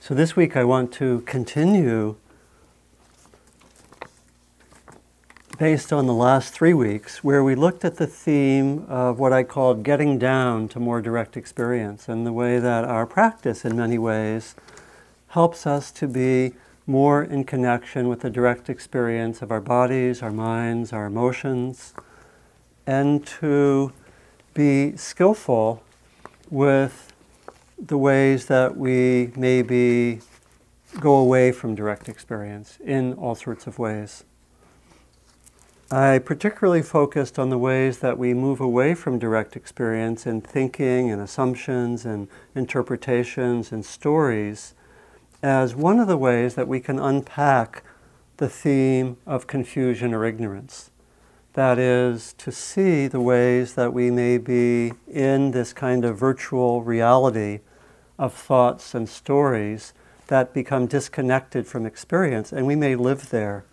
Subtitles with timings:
[0.00, 2.16] So this week I want to continue
[5.60, 9.42] based on the last three weeks, where we looked at the theme of what I
[9.42, 13.98] called getting down to more direct experience and the way that our practice, in many
[13.98, 14.54] ways,
[15.28, 16.54] helps us to be
[16.86, 21.92] more in connection with the direct experience of our bodies, our minds, our emotions,
[22.86, 23.92] and to
[24.54, 25.82] be skillful
[26.48, 27.09] with
[27.80, 30.20] the ways that we maybe
[30.98, 34.24] go away from direct experience in all sorts of ways.
[35.90, 41.10] I particularly focused on the ways that we move away from direct experience in thinking
[41.10, 44.74] and assumptions and interpretations and stories
[45.42, 47.82] as one of the ways that we can unpack
[48.36, 50.90] the theme of confusion or ignorance.
[51.54, 56.82] That is, to see the ways that we may be in this kind of virtual
[56.82, 57.60] reality
[58.20, 59.94] of thoughts and stories
[60.26, 63.64] that become disconnected from experience, and we may live there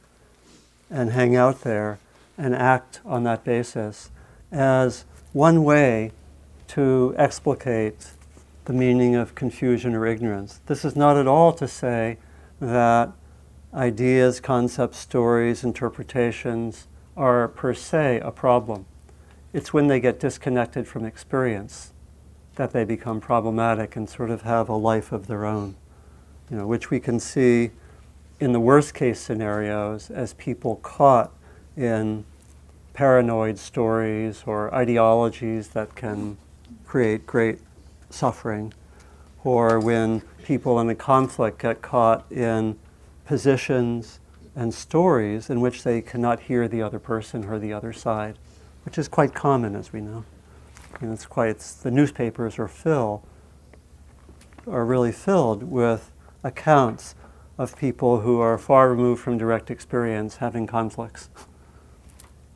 [0.89, 1.99] and hang out there
[2.38, 4.09] and act on that basis
[4.49, 6.11] as one way
[6.66, 8.11] to explicate
[8.66, 10.61] the meaning of confusion or ignorance.
[10.66, 12.17] This is not at all to say
[12.61, 13.11] that
[13.73, 18.86] ideas, concepts, stories, interpretations are per se a problem.
[19.52, 21.91] It's when they get disconnected from experience
[22.58, 25.75] that they become problematic and sort of have a life of their own,
[26.52, 27.72] you know, which we can see
[28.39, 31.31] in the worst case scenarios as people caught
[31.75, 32.25] in
[32.94, 36.38] paranoid stories or ideologies that can
[36.86, 37.59] create great
[38.09, 38.73] suffering,
[39.44, 42.77] or when people in a conflict get caught in
[43.25, 44.19] positions
[44.55, 48.38] and stories in which they cannot hear the other person or the other side,
[48.83, 50.23] which is quite common, as we know.
[50.99, 53.23] And it's quite it's, the newspapers are fill
[54.67, 56.11] are really filled with
[56.43, 57.15] accounts
[57.57, 61.29] of people who are far removed from direct experience having conflicts.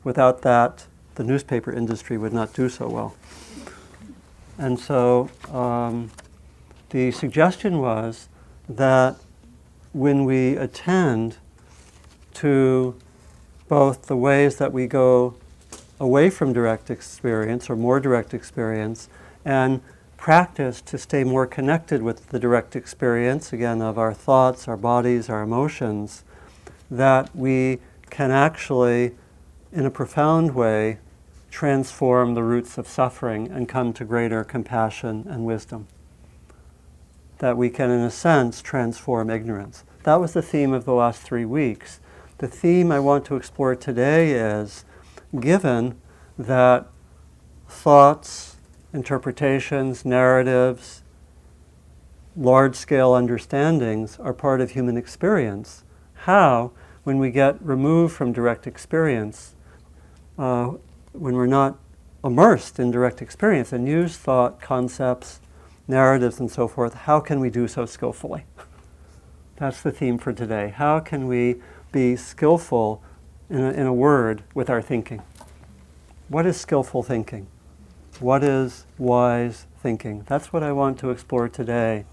[0.04, 3.16] Without that, the newspaper industry would not do so well.
[4.58, 6.10] And so um,
[6.90, 8.28] the suggestion was
[8.68, 9.16] that
[9.92, 11.38] when we attend
[12.34, 12.96] to
[13.68, 15.34] both the ways that we go
[16.02, 19.08] away from direct experience or more direct experience
[19.44, 19.80] and
[20.16, 25.30] practice to stay more connected with the direct experience, again, of our thoughts, our bodies,
[25.30, 26.24] our emotions,
[26.90, 27.78] that we
[28.10, 29.12] can actually
[29.72, 30.98] in a profound way,
[31.50, 35.86] transform the roots of suffering and come to greater compassion and wisdom.
[37.38, 39.84] That we can, in a sense, transform ignorance.
[40.02, 42.00] That was the theme of the last three weeks.
[42.38, 44.84] The theme I want to explore today is
[45.38, 46.00] given
[46.38, 46.86] that
[47.68, 48.56] thoughts,
[48.92, 51.02] interpretations, narratives,
[52.36, 55.84] large scale understandings are part of human experience,
[56.14, 56.72] how,
[57.04, 59.54] when we get removed from direct experience,
[60.38, 60.72] uh,
[61.12, 61.78] when we're not
[62.24, 65.40] immersed in direct experience and use thought, concepts,
[65.88, 68.44] narratives, and so forth, how can we do so skillfully?
[69.56, 70.72] That's the theme for today.
[70.74, 71.56] How can we
[71.90, 73.02] be skillful,
[73.50, 75.22] in a, in a word, with our thinking?
[76.28, 77.46] What is skillful thinking?
[78.20, 80.24] What is wise thinking?
[80.26, 82.04] That's what I want to explore today,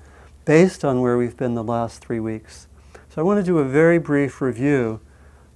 [0.45, 2.67] based on where we've been the last three weeks.
[3.09, 4.99] So I want to do a very brief review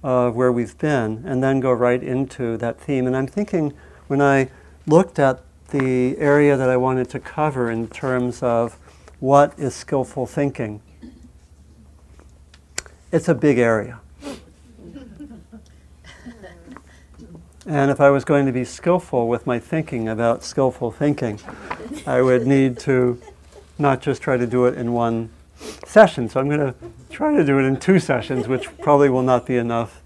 [0.02, 3.06] of where we've been and then go right into that theme.
[3.06, 3.72] And I'm thinking
[4.06, 4.50] when I
[4.86, 8.78] looked at the area that I wanted to cover in terms of
[9.18, 10.82] what is skillful thinking,
[13.10, 14.00] it's a big area.
[17.66, 21.40] And if I was going to be skillful with my thinking about skillful thinking,
[22.06, 23.18] I would need to
[23.78, 25.30] not just try to do it in one
[25.86, 26.28] session.
[26.28, 26.74] So I'm going to
[27.08, 30.02] try to do it in two sessions, which probably will not be enough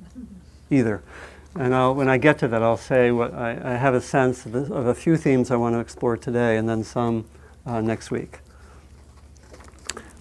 [0.70, 1.02] either.
[1.56, 4.46] And I'll, when I get to that, I'll say what I, I have a sense
[4.46, 7.24] of, of, a few themes I want to explore today and then some
[7.66, 8.38] uh, next week.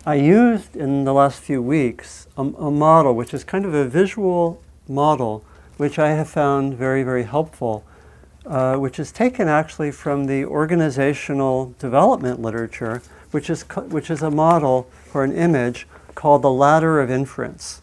[0.08, 3.86] I used in the last few weeks a, a model which is kind of a
[3.86, 5.44] visual model
[5.78, 7.84] which I have found very, very helpful,
[8.46, 13.02] uh, which is taken actually from the organizational development literature,
[13.32, 17.82] which is, which is a model for an image called the ladder of inference.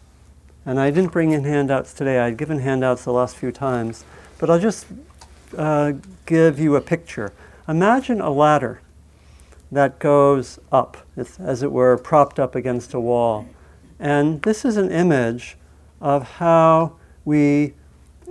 [0.67, 2.19] And I didn't bring in handouts today.
[2.19, 4.05] I'd given handouts the last few times.
[4.39, 4.87] But I'll just
[5.57, 5.93] uh,
[6.27, 7.33] give you a picture.
[7.69, 8.81] Imagine a ladder
[9.71, 13.47] that goes up, it's, as it were, propped up against a wall.
[13.99, 15.57] And this is an image
[16.01, 17.75] of how we,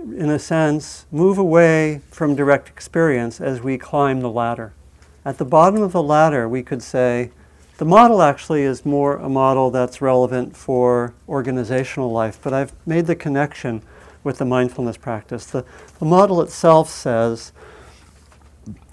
[0.04, 4.72] in a sense, move away from direct experience as we climb the ladder.
[5.24, 7.30] At the bottom of the ladder, we could say,
[7.78, 13.06] the model actually is more a model that's relevant for organizational life, but I've made
[13.06, 13.82] the connection
[14.22, 15.46] with the mindfulness practice.
[15.46, 15.64] The,
[15.98, 17.52] the model itself says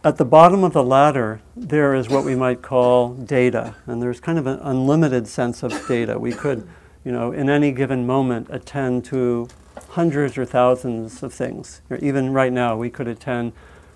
[0.04, 4.20] at the bottom of the ladder, there is what we might call data, and there's
[4.20, 6.18] kind of an unlimited sense of data.
[6.18, 6.68] We could,
[7.06, 9.48] you know, in any given moment, attend to
[9.92, 11.82] hundreds or thousands of things.
[12.00, 13.52] Even right now, we could attend,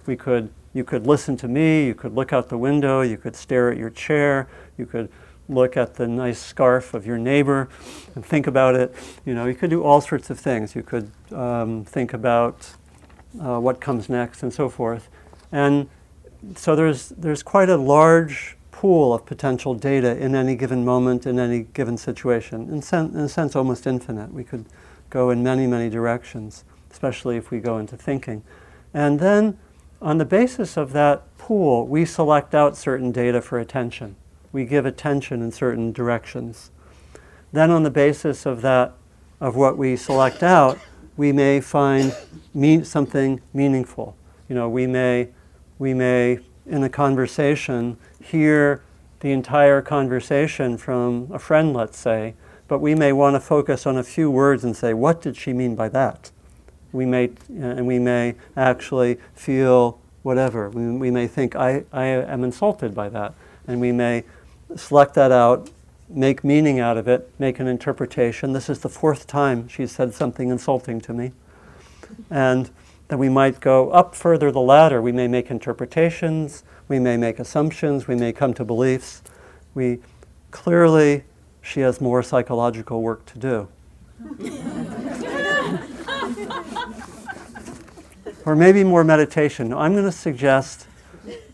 [0.05, 3.35] we could, you could listen to me, you could look out the window, you could
[3.35, 4.47] stare at your chair,
[4.77, 5.09] you could
[5.47, 7.69] look at the nice scarf of your neighbor
[8.13, 8.93] and think about it.
[9.25, 10.75] You know, you could do all sorts of things.
[10.75, 12.73] You could um, think about
[13.39, 15.09] uh, what comes next and so forth.
[15.51, 15.87] And
[16.55, 21.39] so there's, there's quite a large pool of potential data in any given moment, in
[21.39, 22.69] any given situation.
[22.69, 24.33] In, sen- in a sense, almost infinite.
[24.33, 24.65] We could
[25.15, 28.43] go in many, many directions, especially if we go into thinking.
[28.93, 29.57] And then,
[30.01, 34.17] on the basis of that pool, we select out certain data for attention.
[34.51, 36.69] We give attention in certain directions.
[37.53, 38.91] Then, on the basis of that,
[39.39, 40.77] of what we select out,
[41.15, 42.13] we may find
[42.53, 44.17] mean, something meaningful.
[44.49, 45.29] You know, we may
[45.79, 48.81] we may, in a conversation, hear
[49.21, 52.33] the entire conversation from a friend, let's say,
[52.67, 55.53] but we may want to focus on a few words and say, what did she
[55.53, 56.31] mean by that?
[56.91, 60.69] We may, uh, and we may actually feel whatever.
[60.69, 63.33] We, we may think, I, I am insulted by that.
[63.67, 64.23] And we may
[64.75, 65.69] select that out,
[66.09, 68.53] make meaning out of it, make an interpretation.
[68.53, 71.31] This is the fourth time she said something insulting to me.
[72.29, 72.69] And
[73.07, 75.01] then we might go up further the ladder.
[75.01, 79.21] We may make interpretations, we may make assumptions, we may come to beliefs.
[79.75, 79.99] We
[80.51, 81.23] clearly,
[81.65, 83.67] she has more psychological work to do.
[88.45, 89.73] or maybe more meditation.
[89.73, 90.87] I'm going to suggest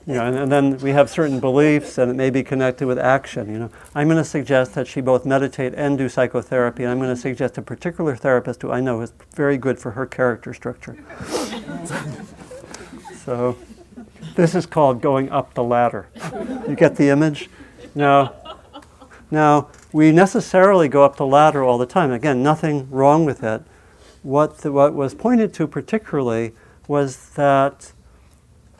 [0.07, 2.97] you know, and, and, then we have certain beliefs, and it may be connected with
[2.97, 3.51] action.
[3.51, 6.83] You know, I'm going to suggest that she both meditate and do psychotherapy.
[6.83, 9.91] And I'm going to suggest a particular therapist who I know is very good for
[9.91, 10.97] her character structure.
[13.23, 13.57] so,
[14.35, 16.07] this is called going up the ladder.
[16.67, 17.49] You get the image?
[17.93, 18.33] Now,
[19.29, 22.11] now we necessarily go up the ladder all the time.
[22.11, 23.63] Again, nothing wrong with it.
[24.23, 26.53] What the, what was pointed to particularly
[26.87, 27.93] was that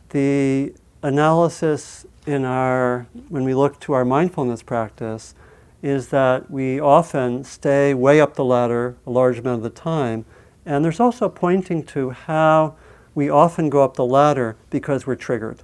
[0.10, 5.34] the analysis in our, when we look to our mindfulness practice,
[5.82, 10.26] is that we often stay way up the ladder a large amount of the time.
[10.66, 12.76] And there's also pointing to how
[13.16, 15.64] we often go up the ladder because we're triggered.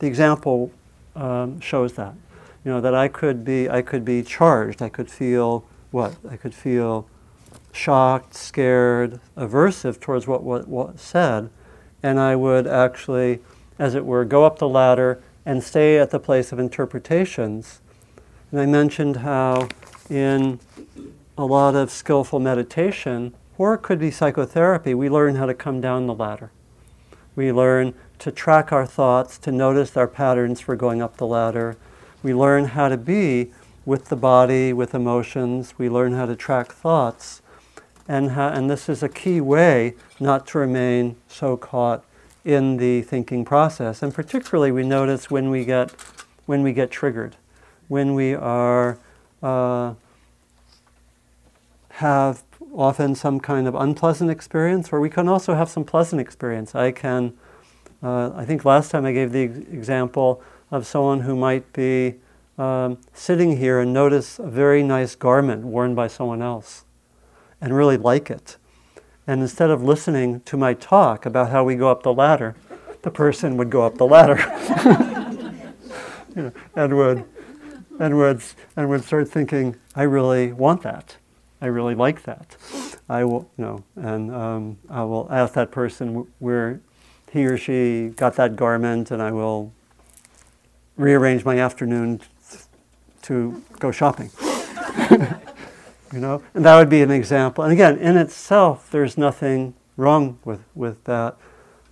[0.00, 0.70] The example
[1.16, 2.14] um, shows that.
[2.64, 4.82] You know, that I could be, I could be charged.
[4.82, 6.16] I could feel what?
[6.28, 7.08] I could feel
[7.72, 11.50] shocked, scared, aversive towards what was said,
[12.02, 13.40] and I would actually
[13.78, 17.80] as it were, go up the ladder and stay at the place of interpretations.
[18.52, 19.68] And I mentioned how
[20.08, 20.60] in
[21.36, 25.80] a lot of skillful meditation, or it could be psychotherapy, we learn how to come
[25.80, 26.52] down the ladder.
[27.34, 31.76] We learn to track our thoughts, to notice our patterns for going up the ladder.
[32.22, 33.50] We learn how to be
[33.84, 35.74] with the body, with emotions.
[35.76, 37.42] We learn how to track thoughts.
[38.06, 42.04] And, and this is a key way not to remain so caught
[42.44, 44.02] in the thinking process.
[44.02, 45.92] And particularly, we notice when we get,
[46.46, 47.36] when we get triggered,
[47.88, 48.98] when we are,
[49.42, 49.94] uh,
[51.90, 52.42] have
[52.74, 56.74] often some kind of unpleasant experience, or we can also have some pleasant experience.
[56.74, 57.34] I can,
[58.02, 60.42] uh, I think last time I gave the example
[60.72, 62.14] of someone who might be
[62.58, 66.84] um, sitting here and notice a very nice garment worn by someone else
[67.60, 68.56] and really like it.
[69.26, 72.56] And instead of listening to my talk about how we go up the ladder,
[73.02, 74.38] the person would go up the ladder
[76.34, 77.24] you know, and, would,
[78.00, 78.42] and, would,
[78.76, 81.16] and would start thinking, I really want that.
[81.60, 82.56] I really like that.
[83.08, 86.80] I will, you know, and um, I will ask that person where
[87.30, 89.72] he or she got that garment, and I will
[90.96, 92.20] rearrange my afternoon
[93.22, 94.30] to go shopping.
[96.12, 97.64] you know, and that would be an example.
[97.64, 101.36] And again, in itself, there's nothing wrong with with that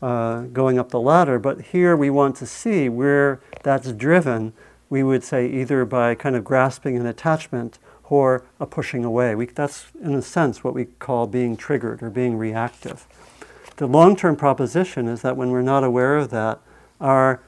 [0.02, 1.38] uh, going up the ladder.
[1.38, 4.52] But here we want to see where that's driven.
[4.88, 9.34] We would say either by kind of grasping an attachment or a pushing away.
[9.34, 13.06] We, that's in a sense what we call being triggered or being reactive.
[13.76, 16.60] The long-term proposition is that when we're not aware of that,
[17.00, 17.40] our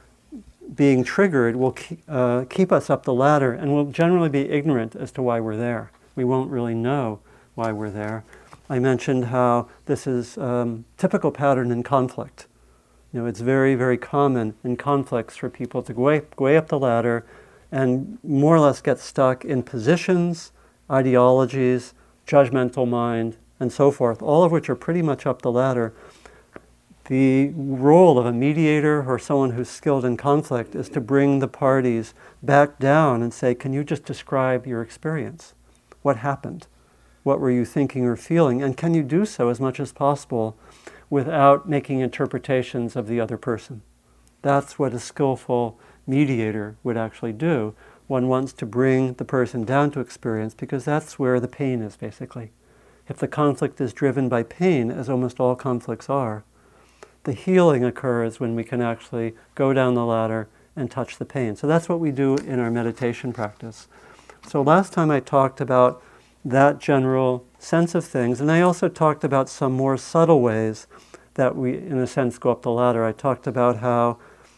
[0.75, 4.95] being triggered will keep, uh, keep us up the ladder and we'll generally be ignorant
[4.95, 7.19] as to why we're there we won't really know
[7.55, 8.23] why we're there.
[8.69, 12.47] I mentioned how this is um, typical pattern in conflict.
[13.11, 16.57] You know, it's very, very common in conflicts for people to go way, go way
[16.57, 17.25] up the ladder
[17.71, 20.51] and more or less get stuck in positions,
[20.89, 21.93] ideologies,
[22.27, 25.93] judgmental mind, and so forth, all of which are pretty much up the ladder.
[27.05, 31.49] The role of a mediator or someone who's skilled in conflict is to bring the
[31.49, 35.53] parties back down and say, Can you just describe your experience?
[36.01, 36.67] What happened?
[37.23, 38.63] What were you thinking or feeling?
[38.63, 40.57] And can you do so as much as possible
[41.09, 43.81] without making interpretations of the other person?
[44.41, 47.75] That's what a skillful mediator would actually do.
[48.07, 51.97] One wants to bring the person down to experience because that's where the pain is,
[51.97, 52.51] basically.
[53.09, 56.45] If the conflict is driven by pain, as almost all conflicts are,
[57.23, 61.55] the healing occurs when we can actually go down the ladder and touch the pain.
[61.55, 63.87] So that's what we do in our meditation practice.
[64.47, 66.03] So last time I talked about
[66.43, 70.87] that general sense of things, and I also talked about some more subtle ways
[71.35, 73.05] that we, in a sense, go up the ladder.
[73.05, 74.17] I talked about how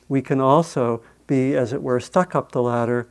[0.09, 3.07] we can also be, as it were, stuck up the ladder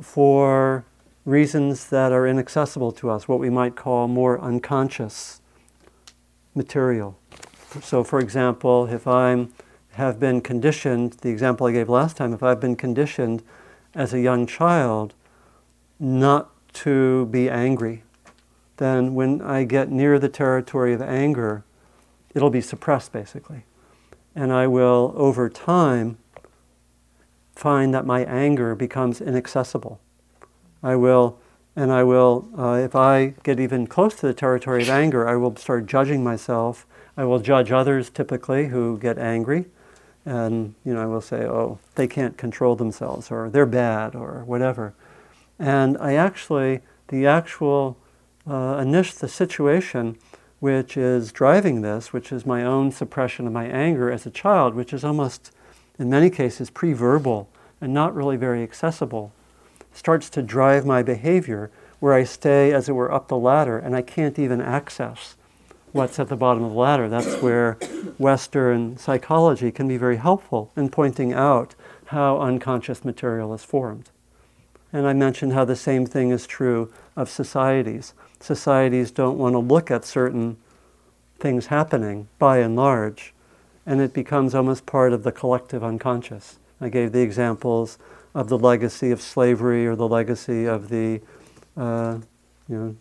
[0.00, 0.84] for
[1.24, 5.40] reasons that are inaccessible to us, what we might call more unconscious
[6.54, 7.18] material.
[7.80, 9.46] So, for example, if I
[9.92, 13.42] have been conditioned, the example I gave last time, if I've been conditioned
[13.94, 15.14] as a young child
[15.98, 18.02] not to be angry,
[18.78, 21.64] then when I get near the territory of anger,
[22.34, 23.64] it'll be suppressed basically.
[24.34, 26.16] And I will, over time,
[27.54, 30.00] find that my anger becomes inaccessible.
[30.82, 31.38] I will,
[31.76, 35.36] and I will, uh, if I get even close to the territory of anger, I
[35.36, 36.86] will start judging myself.
[37.16, 39.66] I will judge others typically who get angry.
[40.24, 44.44] And, you know, I will say, oh, they can't control themselves, or they're bad, or
[44.44, 44.94] whatever.
[45.58, 47.96] And I actually, the actual,
[48.48, 50.16] uh, initial, the situation
[50.60, 54.74] which is driving this, which is my own suppression of my anger as a child,
[54.74, 55.50] which is almost
[55.98, 57.48] in many cases pre-verbal
[57.80, 59.32] and not really very accessible,
[59.92, 63.96] starts to drive my behavior where I stay, as it were, up the ladder and
[63.96, 65.34] I can't even access
[65.92, 67.08] what's at the bottom of the ladder.
[67.08, 67.74] That's where
[68.18, 71.74] Western psychology can be very helpful in pointing out
[72.06, 74.10] how unconscious material is formed.
[74.92, 78.14] And I mentioned how the same thing is true of societies.
[78.40, 80.56] Societies don't want to look at certain
[81.38, 83.32] things happening by and large
[83.86, 86.58] and it becomes almost part of the collective unconscious.
[86.80, 87.98] I gave the examples
[88.34, 91.20] of the legacy of slavery or the legacy of the
[91.76, 92.18] uh,
[92.68, 92.96] you know,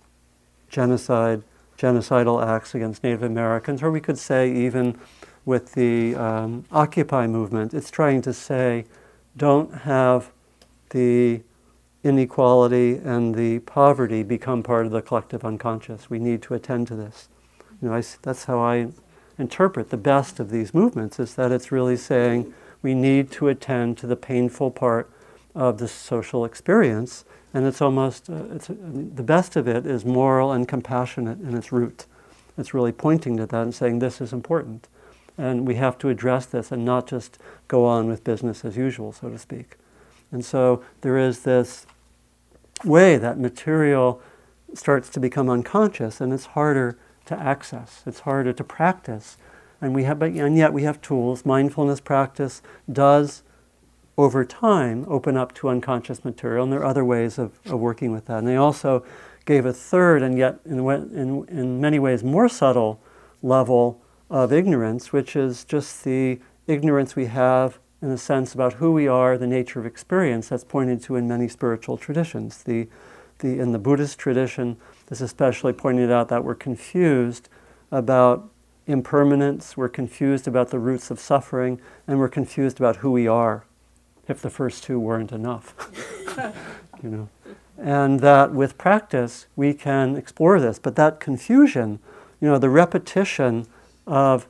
[0.69, 1.43] genocide,
[1.81, 4.97] genocidal acts against Native Americans, or we could say even
[5.45, 8.85] with the um, Occupy movement, it's trying to say
[9.35, 10.31] don't have
[10.91, 11.41] the
[12.03, 16.09] inequality and the poverty become part of the collective unconscious.
[16.09, 17.29] We need to attend to this.
[17.81, 18.89] You know, I, that's how I
[19.39, 23.97] interpret the best of these movements is that it's really saying we need to attend
[24.00, 25.09] to the painful part
[25.53, 28.75] of this social experience, and it's almost uh, it's, uh,
[29.15, 32.05] the best of it is moral and compassionate in its root.
[32.58, 34.88] It's really pointing to that and saying this is important,
[35.38, 39.12] and we have to address this and not just go on with business as usual,
[39.12, 39.77] so to speak.
[40.31, 41.86] And so there is this
[42.84, 44.22] way that material
[44.74, 48.03] starts to become unconscious, and it's harder to access.
[48.05, 49.38] It's harder to practice.
[49.81, 51.46] And, we have, but, and yet we have tools.
[51.46, 53.43] Mindfulness practice does,
[54.21, 58.11] over time, open up to unconscious material, and there are other ways of, of working
[58.11, 58.37] with that.
[58.37, 59.03] And they also
[59.45, 63.01] gave a third, and yet in, in, in many ways more subtle
[63.41, 63.99] level
[64.29, 69.07] of ignorance, which is just the ignorance we have in a sense about who we
[69.07, 72.61] are, the nature of experience, that's pointed to in many spiritual traditions.
[72.61, 72.87] The,
[73.39, 77.49] the, in the Buddhist tradition, this especially pointed out that we're confused
[77.91, 78.51] about
[78.85, 83.65] impermanence, we're confused about the roots of suffering, and we're confused about who we are,
[84.27, 85.75] if the first two weren't enough.
[87.03, 87.29] you know.
[87.77, 91.99] And that with practice we can explore this, but that confusion,
[92.39, 93.67] you know, the repetition
[94.05, 94.47] of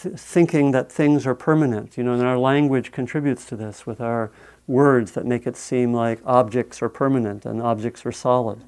[0.00, 4.00] th- thinking that things are permanent, you know, and our language contributes to this with
[4.00, 4.30] our
[4.66, 8.62] words that make it seem like objects are permanent and objects are solid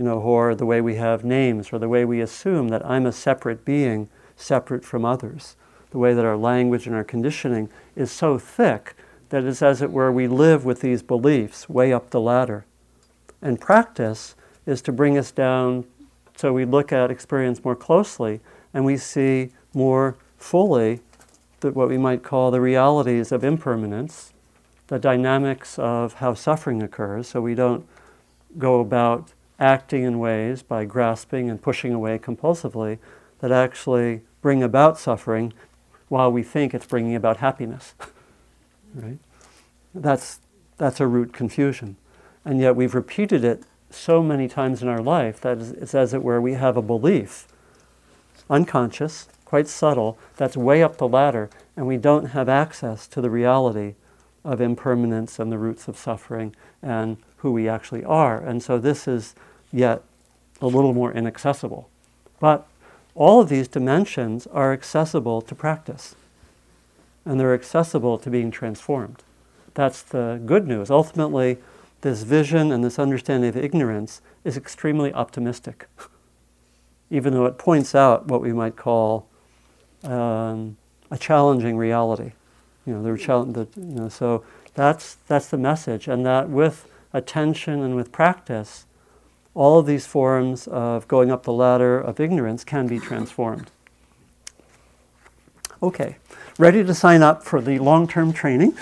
[0.00, 3.04] you know, or the way we have names, or the way we assume that I'm
[3.04, 5.56] a separate being, separate from others.
[5.90, 8.94] The way that our language and our conditioning is so thick
[9.30, 12.66] that it's as it were we live with these beliefs way up the ladder.
[13.40, 14.34] And practice
[14.66, 15.84] is to bring us down
[16.36, 18.40] so we look at experience more closely
[18.72, 21.00] and we see more fully
[21.60, 24.32] the, what we might call the realities of impermanence,
[24.86, 27.86] the dynamics of how suffering occurs, so we don't
[28.58, 32.98] go about acting in ways by grasping and pushing away compulsively
[33.40, 35.52] that actually bring about suffering
[36.08, 37.94] while we think it's bringing about happiness.
[38.94, 39.18] right?
[39.94, 40.40] That's,
[40.78, 41.96] that's a root confusion.
[42.44, 46.22] and yet we've repeated it so many times in our life that it's as it
[46.22, 47.46] were we have a belief,
[48.48, 53.30] unconscious, quite subtle, that's way up the ladder, and we don't have access to the
[53.30, 53.94] reality
[54.44, 58.38] of impermanence and the roots of suffering and who we actually are.
[58.38, 59.34] And so this is
[59.72, 60.02] yet
[60.60, 61.90] a little more inaccessible.
[62.38, 62.66] But
[63.14, 66.14] all of these dimensions are accessible to practice,
[67.24, 69.22] and they're accessible to being transformed.
[69.74, 70.90] That's the good news.
[70.90, 71.58] Ultimately,
[72.00, 75.86] this vision and this understanding of ignorance is extremely optimistic,
[77.10, 79.28] even though it points out what we might call
[80.04, 80.76] um,
[81.10, 82.32] a challenging reality.
[82.86, 87.94] You know, the, you know, so that's, that's the message, and that with attention and
[87.94, 88.86] with practice,
[89.54, 93.70] all of these forms of going up the ladder of ignorance can be transformed.
[95.82, 96.16] Okay,
[96.58, 98.76] ready to sign up for the long term training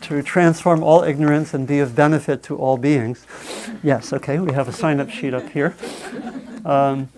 [0.00, 3.24] to transform all ignorance and be of benefit to all beings?
[3.80, 5.76] Yes, okay, we have a sign up sheet up here.
[6.64, 7.08] Um,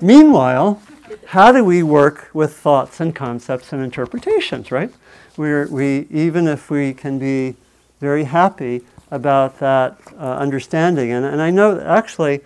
[0.00, 0.80] meanwhile,
[1.26, 4.90] how do we work with thoughts and concepts and interpretations, right?
[5.36, 7.56] We're, we, even if we can be
[8.00, 12.40] very happy about that uh, understanding, and, and I know actually,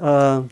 [0.00, 0.44] uh,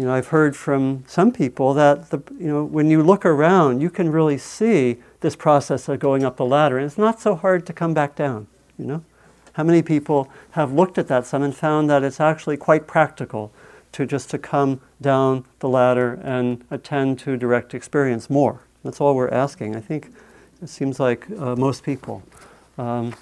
[0.00, 3.82] you know, I've heard from some people that the, you know, when you look around,
[3.82, 7.34] you can really see this process of going up the ladder, and it's not so
[7.34, 8.46] hard to come back down.
[8.78, 9.04] You know,
[9.52, 13.52] how many people have looked at that some and found that it's actually quite practical
[13.92, 18.62] to just to come down the ladder and attend to direct experience more.
[18.82, 19.76] That's all we're asking.
[19.76, 20.10] I think
[20.62, 22.22] it seems like uh, most people.
[22.78, 23.14] Um,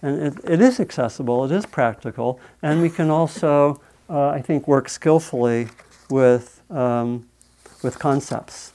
[0.00, 4.68] and it, it is accessible, it is practical, and we can also, uh, I think,
[4.68, 5.66] work skillfully
[6.10, 7.26] with, um,
[7.82, 8.72] with concepts.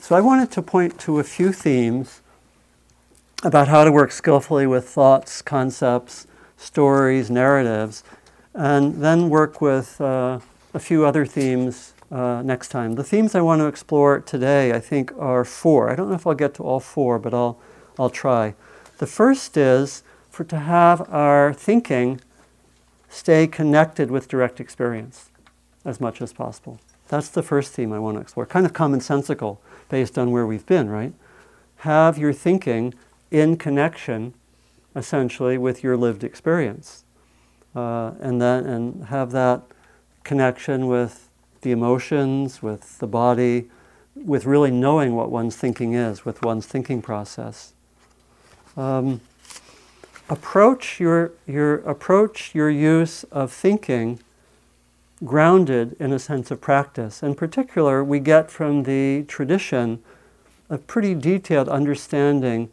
[0.00, 2.20] So I wanted to point to a few themes
[3.42, 8.04] about how to work skillfully with thoughts, concepts, stories, narratives,
[8.54, 10.38] and then work with uh,
[10.74, 12.94] a few other themes uh, next time.
[12.94, 15.90] The themes I want to explore today, I think, are four.
[15.90, 17.58] I don't know if I'll get to all four, but I'll,
[17.98, 18.54] I'll try.
[18.98, 22.20] The first is for to have our thinking
[23.12, 25.30] stay connected with direct experience
[25.84, 26.80] as much as possible.
[27.08, 28.46] That's the first theme I want to explore.
[28.46, 31.12] Kind of commonsensical based on where we've been, right?
[31.78, 32.94] Have your thinking
[33.30, 34.34] in connection
[34.94, 37.04] essentially with your lived experience.
[37.74, 39.62] Uh, and then and have that
[40.24, 41.30] connection with
[41.62, 43.70] the emotions, with the body,
[44.14, 47.72] with really knowing what one's thinking is, with one's thinking process.
[48.76, 49.20] Um,
[50.32, 54.18] approach your, your approach your use of thinking
[55.22, 57.22] grounded in a sense of practice.
[57.22, 60.02] In particular, we get from the tradition
[60.70, 62.70] a pretty detailed understanding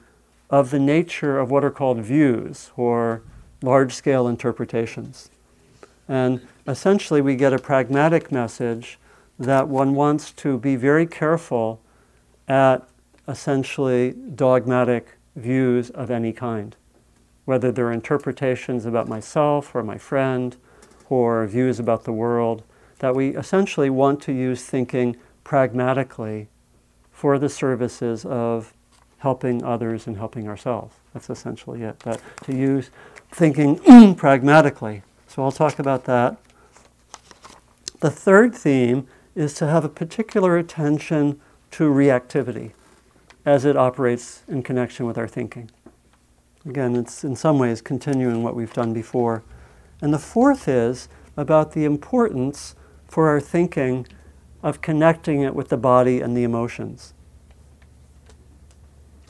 [0.49, 3.21] of the nature of what are called views or
[3.61, 5.29] large scale interpretations.
[6.07, 8.97] And essentially, we get a pragmatic message
[9.37, 11.81] that one wants to be very careful
[12.47, 12.87] at
[13.27, 16.77] essentially dogmatic views of any kind,
[17.49, 20.55] whether they're interpretations about myself or my friend
[21.09, 22.61] or views about the world,
[22.99, 26.47] that we essentially want to use thinking pragmatically
[27.11, 28.71] for the services of
[29.17, 30.93] helping others and helping ourselves.
[31.11, 31.99] That's essentially it.
[32.01, 32.91] That to use
[33.31, 35.01] thinking pragmatically.
[35.25, 36.37] So I'll talk about that.
[37.99, 42.73] The third theme is to have a particular attention to reactivity
[43.43, 45.71] as it operates in connection with our thinking.
[46.65, 49.43] Again, it's in some ways continuing what we've done before.
[50.01, 52.75] And the fourth is about the importance
[53.07, 54.05] for our thinking
[54.61, 57.13] of connecting it with the body and the emotions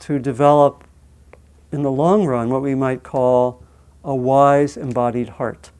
[0.00, 0.84] to develop,
[1.70, 3.62] in the long run, what we might call
[4.02, 5.70] a wise embodied heart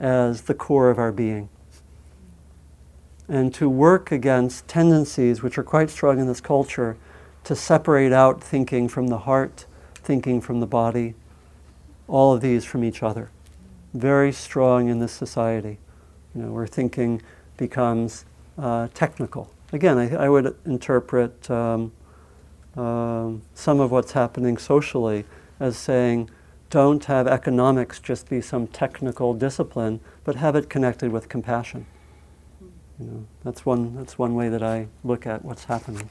[0.00, 1.48] as the core of our being.
[3.28, 6.96] And to work against tendencies which are quite strong in this culture
[7.44, 9.66] to separate out thinking from the heart,
[10.02, 11.14] thinking from the body,
[12.08, 13.30] all of these from each other.
[13.94, 15.78] Very strong in this society,
[16.34, 17.22] you know, where thinking
[17.56, 18.24] becomes
[18.58, 19.52] uh, technical.
[19.72, 21.92] Again, I, I would interpret um,
[22.76, 25.24] um, some of what's happening socially
[25.60, 26.30] as saying,
[26.70, 31.86] don't have economics just be some technical discipline, but have it connected with compassion.
[32.98, 36.08] You know, that's one, that's one way that I look at what's happening.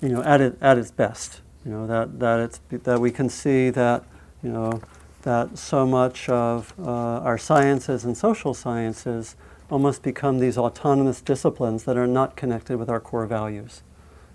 [0.00, 1.40] You know, at, it, at its best.
[1.64, 4.04] You know, that, that, it's, that we can see that,
[4.42, 4.80] you know,
[5.22, 6.84] that so much of uh,
[7.20, 9.36] our sciences and social sciences
[9.70, 13.82] almost become these autonomous disciplines that are not connected with our core values.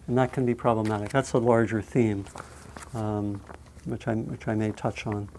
[0.07, 1.09] And that can be problematic.
[1.09, 2.25] That's a larger theme,
[2.93, 3.41] um,
[3.85, 5.29] which, I, which I may touch on.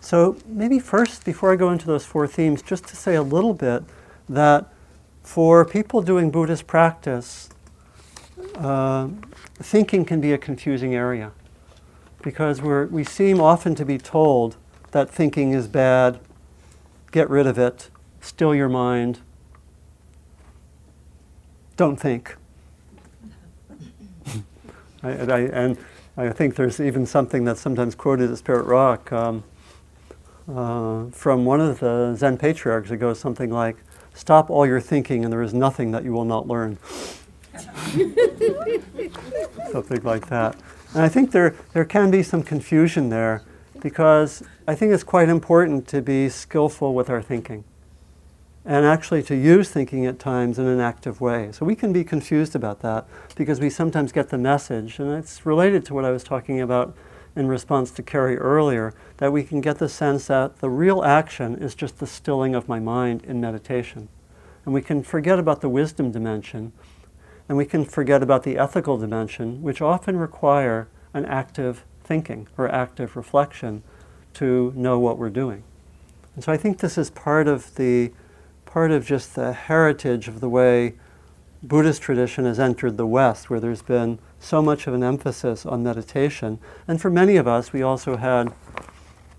[0.00, 3.52] So, maybe first, before I go into those four themes, just to say a little
[3.52, 3.82] bit
[4.28, 4.72] that
[5.26, 7.50] for people doing Buddhist practice,
[8.54, 9.08] uh,
[9.56, 11.32] thinking can be a confusing area
[12.22, 14.56] because we're, we seem often to be told
[14.92, 16.20] that thinking is bad,
[17.10, 19.18] get rid of it, still your mind,
[21.76, 22.36] don't think.
[25.02, 25.76] I, and, I, and,
[26.16, 29.42] I, think there's even something that's sometimes quoted at Spirit Rock um,
[30.48, 32.92] uh, from one of the Zen patriarchs.
[32.92, 33.76] It goes something like,
[34.16, 36.78] Stop all your thinking, and there is nothing that you will not learn.
[39.70, 40.56] something like that.
[40.94, 43.42] And I think there, there can be some confusion there
[43.80, 47.64] because I think it's quite important to be skillful with our thinking
[48.64, 51.50] and actually to use thinking at times in an active way.
[51.52, 55.44] So we can be confused about that because we sometimes get the message, and it's
[55.44, 56.96] related to what I was talking about
[57.36, 61.54] in response to Carrie earlier, that we can get the sense that the real action
[61.56, 64.08] is just the stilling of my mind in meditation.
[64.64, 66.72] And we can forget about the wisdom dimension,
[67.48, 72.68] and we can forget about the ethical dimension, which often require an active thinking or
[72.68, 73.82] active reflection
[74.34, 75.62] to know what we're doing.
[76.34, 78.12] And so I think this is part of the
[78.64, 80.94] part of just the heritage of the way
[81.62, 85.82] Buddhist tradition has entered the West, where there's been so much of an emphasis on
[85.82, 86.58] meditation.
[86.86, 88.52] And for many of us, we also had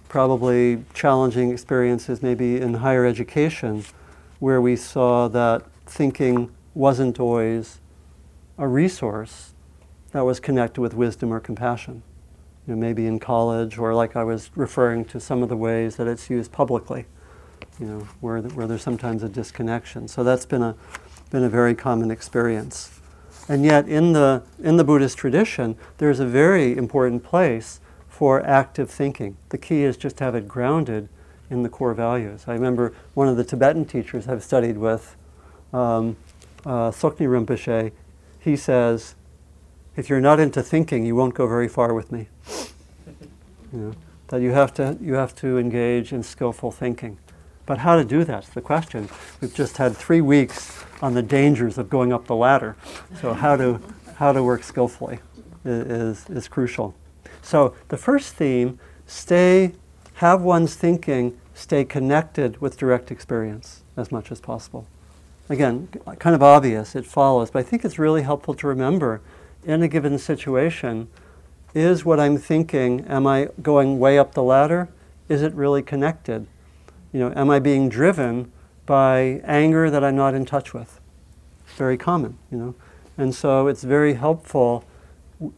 [0.10, 3.84] probably challenging experiences, maybe in higher education,
[4.40, 7.80] where we saw that thinking wasn't always
[8.58, 9.54] a resource
[10.12, 12.02] that was connected with wisdom or compassion.
[12.66, 15.96] You know, maybe in college, or like I was referring to some of the ways
[15.98, 17.06] that it's used publicly
[17.80, 20.08] you know, where, where there's sometimes a disconnection.
[20.08, 20.76] So that's been a,
[21.28, 23.00] been a very common experience.
[23.50, 28.90] And yet, in the, in the Buddhist tradition, there's a very important place for active
[28.90, 29.38] thinking.
[29.50, 31.08] The key is just to have it grounded
[31.50, 32.44] in the core values.
[32.48, 35.16] I remember one of the Tibetan teachers I've studied with,
[35.72, 36.18] um,
[36.66, 37.92] uh, Tsoknyi Rinpoche,
[38.40, 39.16] he says,
[39.96, 42.28] if you're not into thinking, you won't go very far with me.
[43.74, 43.94] You know,
[44.30, 47.18] that you have, to, you have to engage in skillful thinking.
[47.68, 49.10] But how to do that's the question.
[49.40, 52.76] We've just had three weeks on the dangers of going up the ladder.
[53.22, 53.80] So how to,
[54.16, 55.20] how to work skillfully
[55.64, 56.96] is, is crucial.
[57.44, 59.74] So the first theme, stay,
[60.16, 64.88] have one's thinking stay connected with direct experience as much as possible.
[65.50, 65.88] Again,
[66.20, 69.22] kind of obvious, it follows, but I think it's really helpful to remember
[69.66, 71.08] in a given situation,
[71.74, 74.88] is what I'm thinking, am I going way up the ladder?
[75.30, 76.48] Is it really connected?
[77.12, 78.52] You know, am I being driven
[78.86, 81.00] by anger that I'm not in touch with?
[81.76, 82.76] Very common, you know.
[83.18, 84.84] And so it's very helpful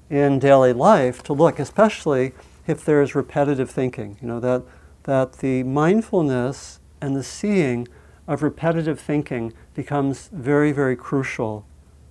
[0.10, 2.34] in daily life to look, especially
[2.68, 4.64] if there's repetitive thinking, you know, that,
[5.04, 7.88] that the mindfulness and the seeing
[8.28, 11.66] of repetitive thinking becomes very, very crucial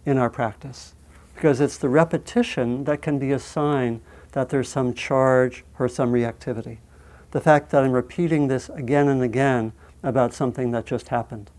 [0.05, 0.95] in our practice.
[1.35, 4.01] Because it's the repetition that can be a sign
[4.33, 6.79] that there's some charge or some reactivity
[7.31, 11.51] the fact that I'm repeating this again and again about something that just happened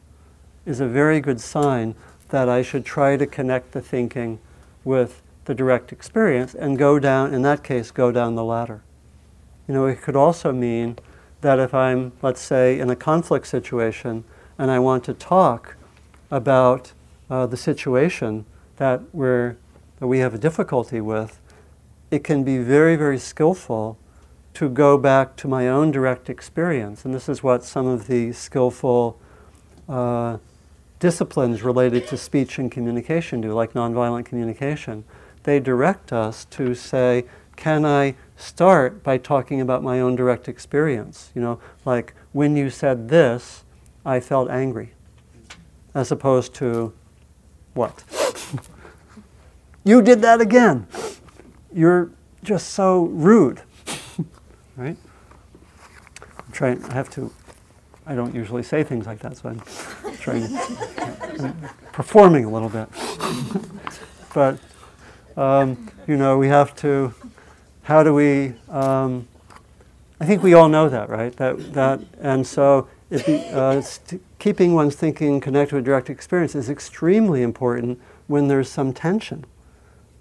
[0.65, 1.95] is a very good sign
[2.29, 4.39] that I should try to connect the thinking
[4.83, 8.81] with the direct experience and go down, in that case, go down the ladder.
[9.67, 10.97] You know, it could also mean
[11.41, 14.23] that if I'm, let's say, in a conflict situation
[14.57, 15.75] and I want to talk
[16.29, 16.93] about
[17.29, 18.45] uh, the situation
[18.77, 19.57] that, we're,
[19.99, 21.39] that we have a difficulty with,
[22.11, 23.97] it can be very, very skillful
[24.53, 27.05] to go back to my own direct experience.
[27.05, 29.19] And this is what some of the skillful
[29.87, 30.37] uh,
[30.99, 35.03] disciplines related to speech and communication do, like nonviolent communication.
[35.43, 41.31] They direct us to say, can I start by talking about my own direct experience?
[41.35, 43.63] You know, like when you said this,
[44.05, 44.93] I felt angry,
[45.93, 46.93] as opposed to
[47.73, 48.03] what?
[49.83, 50.87] you did that again.
[51.73, 52.11] You're
[52.43, 53.61] just so rude
[54.79, 54.97] right?
[56.21, 57.31] I'm trying, I have to,
[58.05, 59.61] I don't usually say things like that, so I'm
[60.17, 60.47] trying,
[61.39, 61.55] I'm
[61.91, 62.87] performing a little bit.
[64.33, 64.57] but,
[65.37, 67.13] um, you know, we have to,
[67.83, 69.27] how do we, um,
[70.19, 71.35] I think we all know that, right?
[71.35, 76.69] That, that, and so it uh, st- keeping one's thinking connected with direct experience is
[76.69, 79.45] extremely important when there's some tension.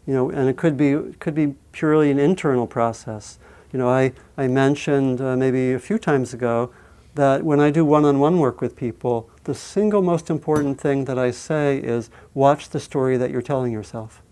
[0.06, 3.38] You know, and it could be, it could be purely an internal process.
[3.72, 6.72] You know, I, I mentioned uh, maybe a few times ago
[7.14, 11.04] that when I do one on one work with people, the single most important thing
[11.06, 14.22] that I say is watch the story that you're telling yourself.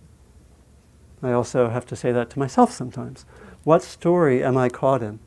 [1.22, 3.24] I also have to say that to myself sometimes.
[3.64, 5.18] What story am I caught in?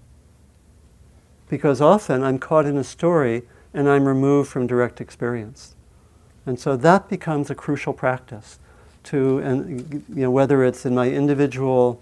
[1.50, 3.44] Because often I'm caught in a story
[3.74, 5.76] and I'm removed from direct experience.
[6.46, 8.60] And so that becomes a crucial practice
[9.04, 12.02] to, and you know, whether it's in my individual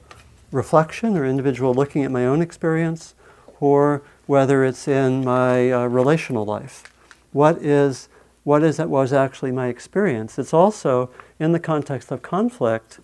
[0.51, 3.15] reflection or individual looking at my own experience,
[3.59, 6.83] or whether it's in my uh, relational life.
[7.31, 8.09] What is
[8.43, 10.39] what is that was actually my experience?
[10.39, 13.01] It's also in the context of conflict,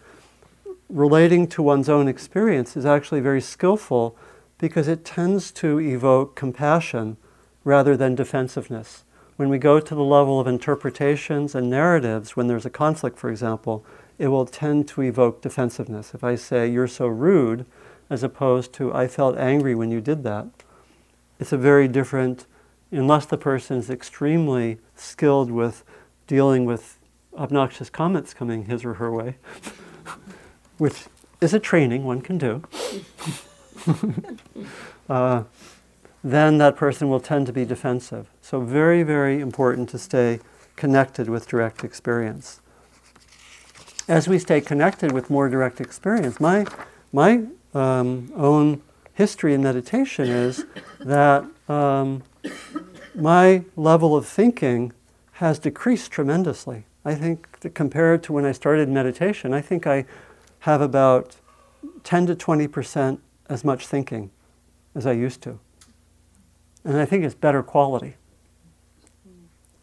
[0.87, 4.15] relating to one's own experience is actually very skillful
[4.57, 7.17] because it tends to evoke compassion
[7.65, 9.03] rather than defensiveness.
[9.35, 13.29] When we go to the level of interpretations and narratives, when there's a conflict, for
[13.29, 13.85] example,
[14.17, 16.13] it will tend to evoke defensiveness.
[16.13, 17.65] If I say, You're so rude,
[18.09, 20.47] as opposed to, I felt angry when you did that,
[21.39, 22.45] it's a very different,
[22.91, 25.83] unless the person is extremely skilled with
[26.27, 26.99] dealing with
[27.35, 29.35] obnoxious comments coming his or her way,
[30.77, 31.05] which
[31.41, 32.63] is a training one can do.
[35.09, 35.43] uh,
[36.23, 38.29] then that person will tend to be defensive.
[38.41, 40.39] So, very, very important to stay
[40.75, 42.61] connected with direct experience.
[44.07, 46.65] As we stay connected with more direct experience, my,
[47.11, 48.81] my um, own
[49.13, 50.65] history in meditation is
[50.99, 52.23] that um,
[53.15, 54.91] my level of thinking
[55.33, 56.85] has decreased tremendously.
[57.05, 60.05] I think, compared to when I started meditation, I think I
[60.59, 61.35] have about
[62.03, 64.31] 10 to 20 percent as much thinking
[64.95, 65.59] as I used to
[66.83, 68.15] and I think it's better quality.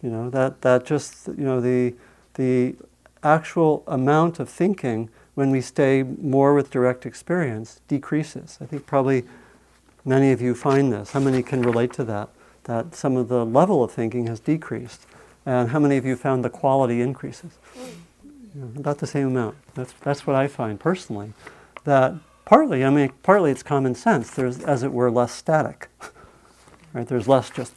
[0.02, 1.94] You know that that just you know the
[2.34, 2.74] the
[3.22, 8.58] actual amount of thinking when we stay more with direct experience decreases.
[8.60, 9.24] I think probably
[10.04, 11.12] many of you find this.
[11.12, 12.28] How many can relate to that?
[12.64, 15.06] That some of the level of thinking has decreased,
[15.46, 17.52] and how many of you found the quality increases?
[18.54, 19.56] Know, about the same amount.
[19.74, 21.32] That's that's what I find personally.
[21.84, 24.30] That partly, I mean, partly it's common sense.
[24.32, 25.88] There's, as it were, less static.
[26.92, 27.06] Right?
[27.06, 27.72] There's less just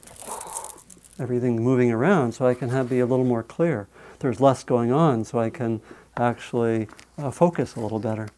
[1.19, 3.87] everything moving around, so I can have, be a little more clear.
[4.23, 5.81] There's less going on, so I can
[6.15, 8.29] actually uh, focus a little better.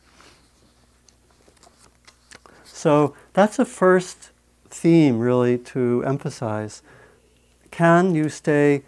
[2.64, 4.32] So that's a first
[4.68, 6.82] theme, really, to emphasize.
[7.70, 8.82] Can you stay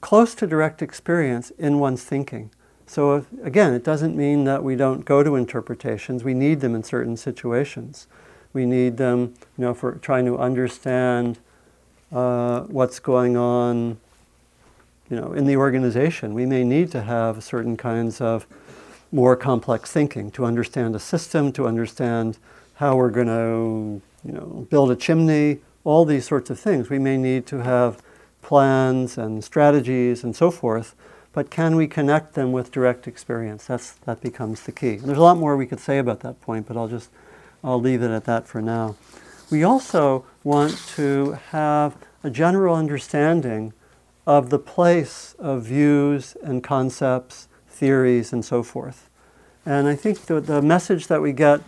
[0.00, 2.50] close to direct experience in one's thinking?
[2.84, 6.24] So, if, again, it doesn't mean that we don't go to interpretations.
[6.24, 8.08] We need them in certain situations.
[8.52, 11.38] We need them, you know, for trying to understand
[12.10, 13.98] uh, what's going on,
[15.12, 16.32] you know, in the organization.
[16.32, 18.46] We may need to have certain kinds of
[19.12, 22.38] more complex thinking to understand a system, to understand
[22.76, 26.88] how we're going to, you know, build a chimney, all these sorts of things.
[26.88, 28.00] We may need to have
[28.40, 30.94] plans and strategies and so forth,
[31.34, 33.66] but can we connect them with direct experience?
[33.66, 34.94] That's, that becomes the key.
[34.94, 37.10] And there's a lot more we could say about that point, but I'll just
[37.62, 38.96] I'll leave it at that for now.
[39.50, 43.74] We also want to have a general understanding
[44.26, 49.08] of the place of views and concepts, theories, and so forth.
[49.66, 51.60] And I think the, the message that we get,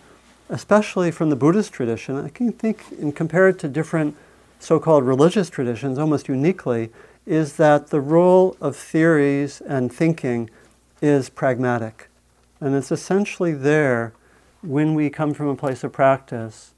[0.49, 4.15] especially from the Buddhist tradition, I can think and compare it to different
[4.59, 6.91] so called religious traditions almost uniquely,
[7.25, 10.49] is that the role of theories and thinking
[11.01, 12.09] is pragmatic.
[12.59, 14.13] And it's essentially there
[14.61, 16.73] when we come from a place of practice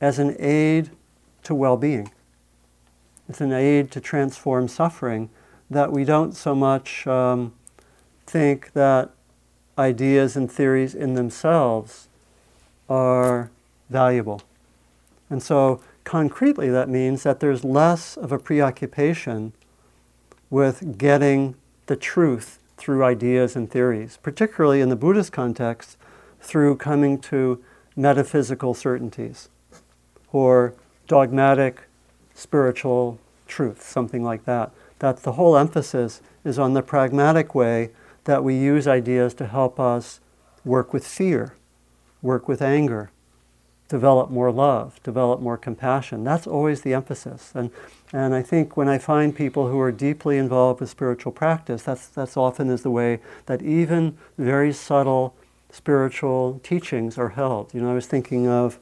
[0.00, 0.90] as an aid
[1.44, 2.10] to well being.
[3.28, 5.28] It's an aid to transform suffering
[5.70, 7.52] that we don't so much um,
[8.26, 9.10] think that
[9.76, 12.08] ideas and theories in themselves
[12.88, 13.50] are
[13.90, 14.40] valuable.
[15.30, 19.52] And so, concretely, that means that there's less of a preoccupation
[20.48, 21.54] with getting
[21.86, 25.98] the truth through ideas and theories, particularly in the Buddhist context
[26.40, 27.62] through coming to
[27.94, 29.48] metaphysical certainties
[30.32, 30.72] or
[31.06, 31.87] dogmatic
[32.38, 34.70] spiritual truth, something like that.
[35.00, 37.90] That the whole emphasis is on the pragmatic way
[38.24, 40.20] that we use ideas to help us
[40.64, 41.54] work with fear,
[42.22, 43.10] work with anger,
[43.88, 46.22] develop more love, develop more compassion.
[46.22, 47.52] That's always the emphasis.
[47.54, 47.70] And,
[48.12, 52.06] and I think when I find people who are deeply involved with spiritual practice, that's,
[52.08, 55.34] that's often is the way that even very subtle
[55.70, 57.74] spiritual teachings are held.
[57.74, 58.78] You know, I was thinking of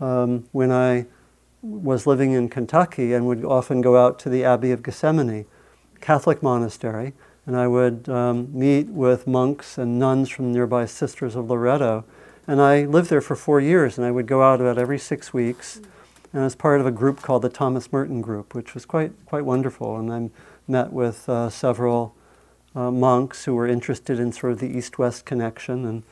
[0.00, 1.06] um, when I
[1.62, 5.46] was living in Kentucky and would often go out to the Abbey of Gethsemani,
[6.00, 7.14] Catholic monastery,
[7.46, 12.04] and I would um, meet with monks and nuns from nearby Sisters of Loretto.
[12.46, 15.32] And I lived there for four years, and I would go out about every six
[15.32, 15.80] weeks
[16.32, 19.12] and I was part of a group called the Thomas Merton Group, which was quite,
[19.24, 19.96] quite wonderful.
[19.96, 20.30] And I
[20.66, 22.14] met with uh, several
[22.74, 25.86] uh, monks who were interested in sort of the east-west connection.
[25.86, 26.02] And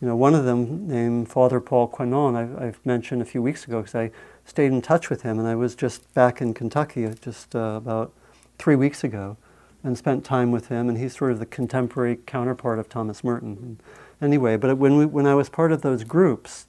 [0.00, 3.64] you know, one of them, named Father Paul Quenon, I've, I've mentioned a few weeks
[3.64, 4.10] ago because I
[4.48, 8.12] stayed in touch with him, and I was just back in Kentucky just uh, about
[8.58, 9.36] three weeks ago,
[9.84, 10.88] and spent time with him.
[10.88, 13.56] And he's sort of the contemporary counterpart of Thomas Merton.
[13.62, 13.82] And
[14.20, 16.66] anyway, but when we, when I was part of those groups,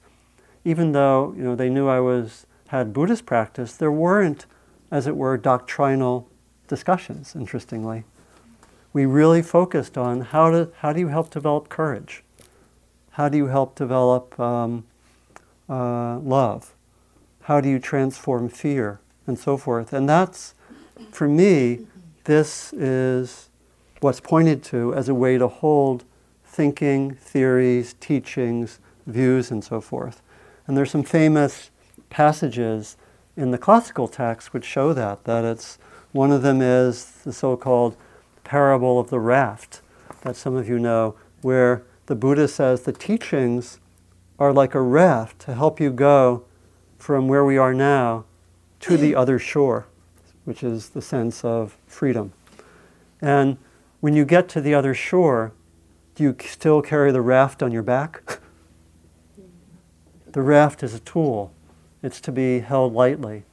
[0.64, 4.46] even though you know they knew I was had Buddhist practice, there weren't,
[4.90, 6.28] as it were, doctrinal
[6.68, 7.34] discussions.
[7.34, 8.04] Interestingly,
[8.92, 12.22] we really focused on how to how do you help develop courage,
[13.12, 14.84] how do you help develop um,
[15.68, 16.74] uh, love,
[17.42, 19.92] how do you transform fear, and so forth.
[19.92, 20.54] And that's,
[21.10, 21.86] for me,
[22.24, 23.48] this is
[24.00, 26.04] what's pointed to as a way to hold
[26.44, 30.22] thinking, theories, teachings, views, and so forth.
[30.66, 31.70] And there's some famous
[32.10, 32.96] passages
[33.36, 35.24] in the classical text which show that.
[35.24, 35.78] That it's
[36.12, 37.96] one of them is the so-called
[38.44, 39.80] parable of the raft
[40.22, 43.78] that some of you know, where the Buddha says the teachings
[44.38, 46.44] are like a raft to help you go
[47.00, 48.24] from where we are now
[48.80, 49.86] to the other shore,
[50.44, 52.32] which is the sense of freedom.
[53.20, 53.56] And
[54.00, 55.52] when you get to the other shore,
[56.14, 58.40] do you still carry the raft on your back?
[60.26, 61.52] the raft is a tool
[62.02, 63.44] it's to be held lightly.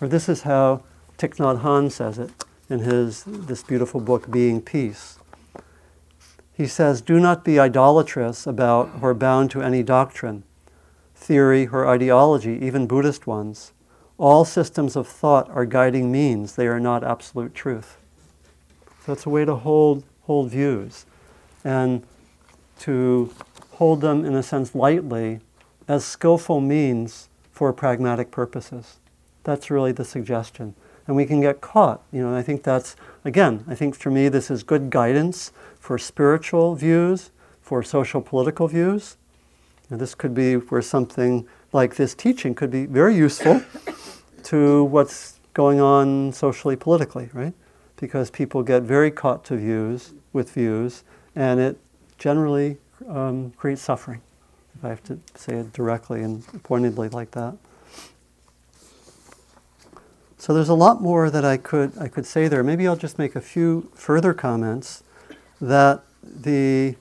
[0.00, 0.82] Or this is how
[1.18, 2.30] Thich Nhat Hanh says it
[2.68, 5.18] in his this beautiful book, Being Peace.
[6.52, 10.44] He says, Do not be idolatrous about or bound to any doctrine,
[11.24, 13.72] theory, or ideology, even Buddhist ones.
[14.18, 17.96] All systems of thought are guiding means, they are not absolute truth.
[19.04, 21.06] So it's a way to hold, hold views
[21.64, 22.02] and
[22.80, 23.32] to
[23.72, 25.40] hold them, in a sense, lightly
[25.88, 28.98] as skillful means for pragmatic purposes.
[29.44, 30.74] That's really the suggestion.
[31.06, 32.02] And we can get caught.
[32.12, 35.96] You know, I think that's, again, I think for me this is good guidance for
[35.98, 37.30] spiritual views,
[37.62, 39.16] for social political views.
[39.90, 43.62] And this could be where something like this teaching could be very useful
[44.44, 47.54] to what's going on socially, politically, right?
[47.96, 51.04] Because people get very caught to views, with views,
[51.36, 51.78] and it
[52.18, 54.20] generally um, creates suffering.
[54.76, 57.56] If I have to say it directly and pointedly like that.
[60.38, 62.62] So there's a lot more that I could I could say there.
[62.62, 65.02] Maybe I'll just make a few further comments
[65.58, 66.96] that the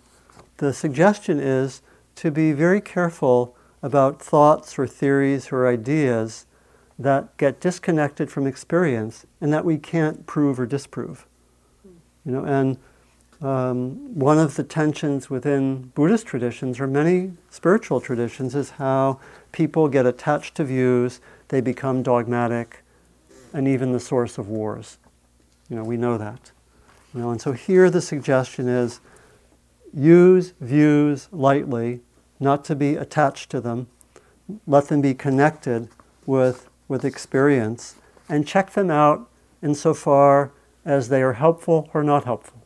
[0.57, 1.81] the suggestion is
[2.15, 6.45] to be very careful about thoughts or theories or ideas
[6.97, 11.25] that get disconnected from experience and that we can't prove or disprove.
[12.25, 12.77] You know, and
[13.41, 19.19] um, one of the tensions within Buddhist traditions or many spiritual traditions is how
[19.51, 22.83] people get attached to views, they become dogmatic,
[23.51, 24.97] and even the source of wars.
[25.69, 26.51] You know, we know that.
[27.13, 29.01] You know, and so here the suggestion is
[29.93, 32.01] use views lightly,
[32.39, 33.87] not to be attached to them,
[34.67, 35.87] let them be connected
[36.25, 37.95] with, with experience,
[38.27, 39.29] and check them out
[39.61, 40.51] insofar
[40.85, 42.59] as they are helpful or not helpful.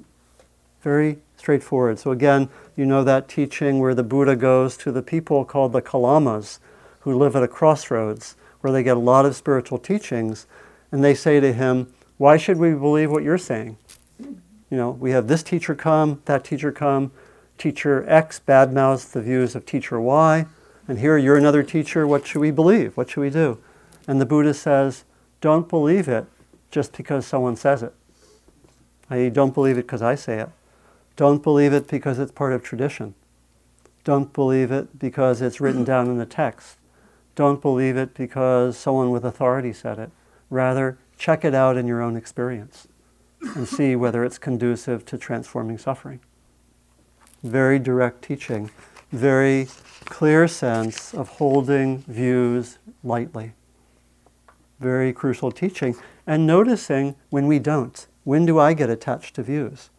[0.81, 1.99] Very straightforward.
[1.99, 5.81] So, again, you know that teaching where the Buddha goes to the people called the
[5.81, 6.59] Kalamas,
[7.01, 10.47] who live at a crossroads, where they get a lot of spiritual teachings,
[10.91, 13.77] and they say to him, Why should we believe what you're saying?
[14.69, 17.11] You know, we have this teacher come, that teacher come,
[17.57, 20.45] teacher X badmouths the views of teacher Y,
[20.87, 22.97] and here you're another teacher, what should we believe?
[22.97, 23.59] What should we do?
[24.07, 25.05] And the Buddha says,
[25.41, 26.25] Don't believe it
[26.69, 27.93] just because someone says it.
[29.09, 30.49] I don't believe it because I say it.
[31.15, 33.15] Don't believe it because it's part of tradition.
[34.03, 36.77] Don't believe it because it's written down in the text.
[37.35, 40.11] Don't believe it because someone with authority said it.
[40.49, 42.87] Rather, check it out in your own experience
[43.41, 46.19] and see whether it's conducive to transforming suffering.
[47.43, 48.71] Very direct teaching,
[49.11, 49.67] very
[50.05, 53.53] clear sense of holding views lightly.
[54.79, 55.95] Very crucial teaching.
[56.25, 58.05] And noticing when we don't.
[58.23, 59.89] When do I get attached to views?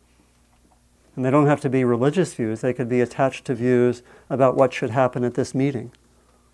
[1.17, 4.57] And they don't have to be religious views, they could be attached to views about
[4.57, 5.91] what should happen at this meeting,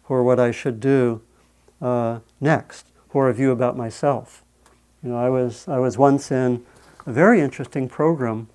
[0.09, 1.21] or what I should do
[1.83, 4.43] uh, next, or a view about myself.
[5.03, 6.65] You know, I was, I was once in
[7.07, 8.49] a very interesting program.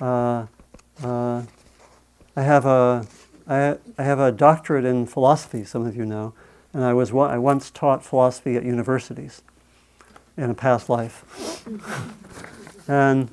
[0.00, 0.46] Uh,
[1.02, 1.42] uh,
[2.36, 3.06] I, have a,
[3.48, 6.34] I, I have a doctorate in philosophy, some of you know,
[6.72, 9.42] and I, was, I once taught philosophy at universities
[10.36, 11.24] in a past life.
[12.88, 13.30] and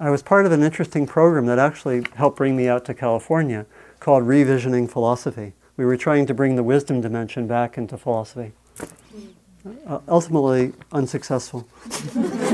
[0.00, 3.66] I was part of an interesting program that actually helped bring me out to California
[4.00, 5.54] called Revisioning Philosophy.
[5.76, 8.52] We were trying to bring the wisdom dimension back into philosophy.
[9.86, 11.68] uh, ultimately unsuccessful.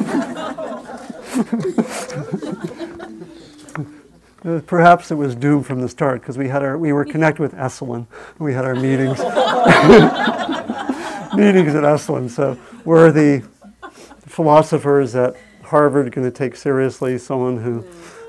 [4.45, 7.41] Uh, perhaps it was doomed from the start because we had our we were connected
[7.41, 8.07] with Esalen.
[8.39, 9.18] We had our meetings
[11.35, 12.28] meetings at Esalen.
[12.28, 13.43] So were the
[14.26, 17.87] philosophers at Harvard going to take seriously someone who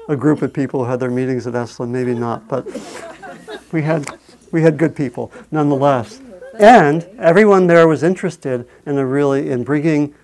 [0.08, 1.89] a group of people who had their meetings at Esalen?
[1.89, 2.66] Maybe not, but
[3.74, 4.18] we had
[4.53, 6.22] we had good people nonetheless.
[6.58, 10.16] And everyone there was interested in a really in bringing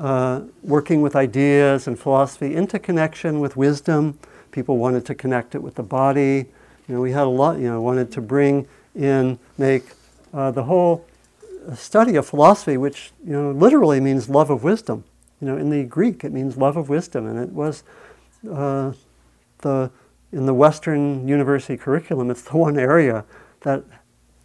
[0.00, 4.18] uh, working with ideas and philosophy into connection with wisdom
[4.50, 6.46] People wanted to connect it with the body.
[6.88, 9.84] You know, we had a lot, you know, wanted to bring in, make
[10.34, 11.06] uh, the whole
[11.74, 15.04] study of philosophy, which, you know, literally means love of wisdom.
[15.40, 17.26] You know, in the Greek, it means love of wisdom.
[17.26, 17.84] And it was
[18.50, 18.92] uh,
[19.58, 19.90] the,
[20.32, 23.24] in the Western university curriculum, it's the one area
[23.60, 23.84] that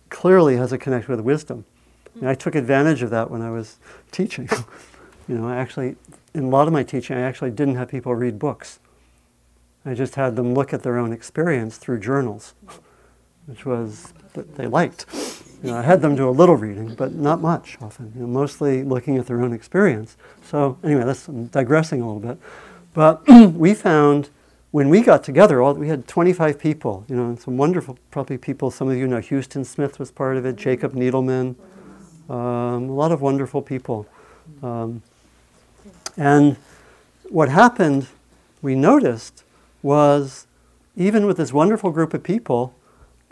[0.10, 1.66] clearly has a connection with wisdom.
[2.20, 3.78] And I took advantage of that when I was
[4.12, 4.47] teaching.
[5.28, 5.96] you know, I actually,
[6.34, 8.80] in a lot of my teaching, I actually didn't have people read books.
[9.86, 12.54] I just had them look at their own experience through journals,
[13.46, 15.06] which was that they liked.
[15.64, 18.12] You know, I had them do a little reading, but not much often.
[18.16, 20.18] You know, mostly looking at their own experience.
[20.44, 22.40] So anyway, that's I'm digressing a little bit.
[22.94, 24.30] But we found
[24.72, 27.06] when we got together, all, we had 25 people.
[27.08, 28.70] You know, some wonderful, probably people.
[28.72, 30.56] Some of you know Huston Smith was part of it.
[30.56, 31.56] Jacob Needleman,
[32.30, 34.06] um, a lot of wonderful people.
[34.62, 35.02] Um,
[36.18, 36.57] and
[37.30, 38.07] what happened,
[38.61, 39.43] we noticed
[39.82, 40.47] was
[40.95, 42.74] even with this wonderful group of people,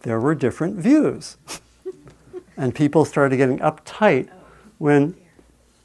[0.02, 1.38] there were different views.
[2.58, 4.30] and people started getting uptight
[4.78, 5.16] when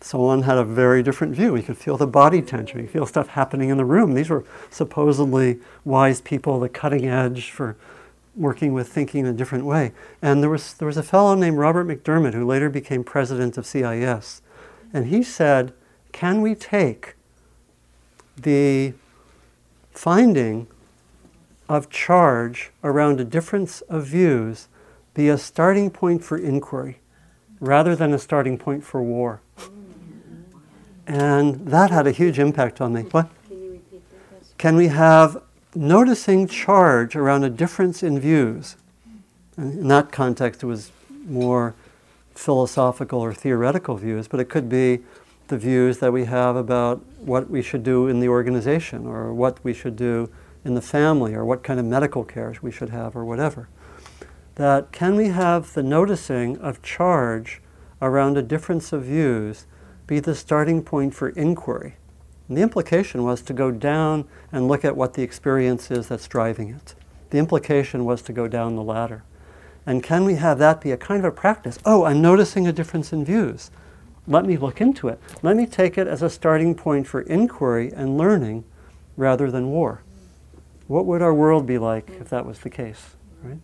[0.01, 1.57] someone had a very different view.
[1.57, 4.15] You could feel the body tension, you could feel stuff happening in the room.
[4.15, 7.77] These were supposedly wise people, the cutting edge for
[8.37, 9.93] working with thinking in a different way.
[10.23, 13.65] And there was, there was a fellow named Robert McDermott who later became president of
[13.65, 14.41] CIIS.
[14.93, 15.73] And he said,
[16.19, 17.15] Can we take
[18.37, 18.93] the
[19.93, 20.67] finding
[21.69, 24.67] of charge around a difference of views
[25.15, 26.99] be a starting point for inquiry
[27.61, 29.41] rather than a starting point for war.
[31.07, 33.03] And that had a huge impact on me.
[33.03, 33.31] What?
[34.59, 35.41] Can we have
[35.73, 38.77] noticing charge around a difference in views?
[39.57, 40.91] In that context, it was
[41.29, 41.77] more
[42.35, 45.01] philosophical or theoretical views, but it could be
[45.49, 49.63] the views that we have about what we should do in the organization or what
[49.65, 50.31] we should do
[50.65, 53.69] in the family or what kind of medical care we should have or whatever.
[54.55, 57.61] That can we have the noticing of charge
[58.01, 59.67] around a difference of views
[60.07, 61.97] be the starting point for inquiry?
[62.49, 66.29] And the implication was to go down and look at what the experience is that's
[66.29, 66.95] driving it.
[67.31, 69.23] The implication was to go down the ladder.
[69.87, 71.79] And can we have that be a kind of a practice?
[71.85, 73.71] Oh, I'm noticing a difference in views.
[74.29, 75.19] Let me look into it.
[75.43, 78.65] Let me take it as a starting point for inquiry and learning
[79.17, 80.03] rather than war.
[80.87, 83.59] What would our world be like if that was the case, right?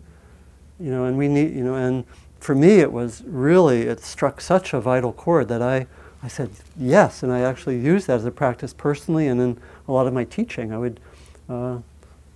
[0.80, 2.04] You know, and we need, you know, and
[2.40, 5.86] for me it was really, it struck such a vital chord that I,
[6.22, 9.92] I said yes, and I actually used that as a practice personally and in a
[9.92, 10.72] lot of my teaching.
[10.72, 10.98] I would
[11.46, 11.78] uh,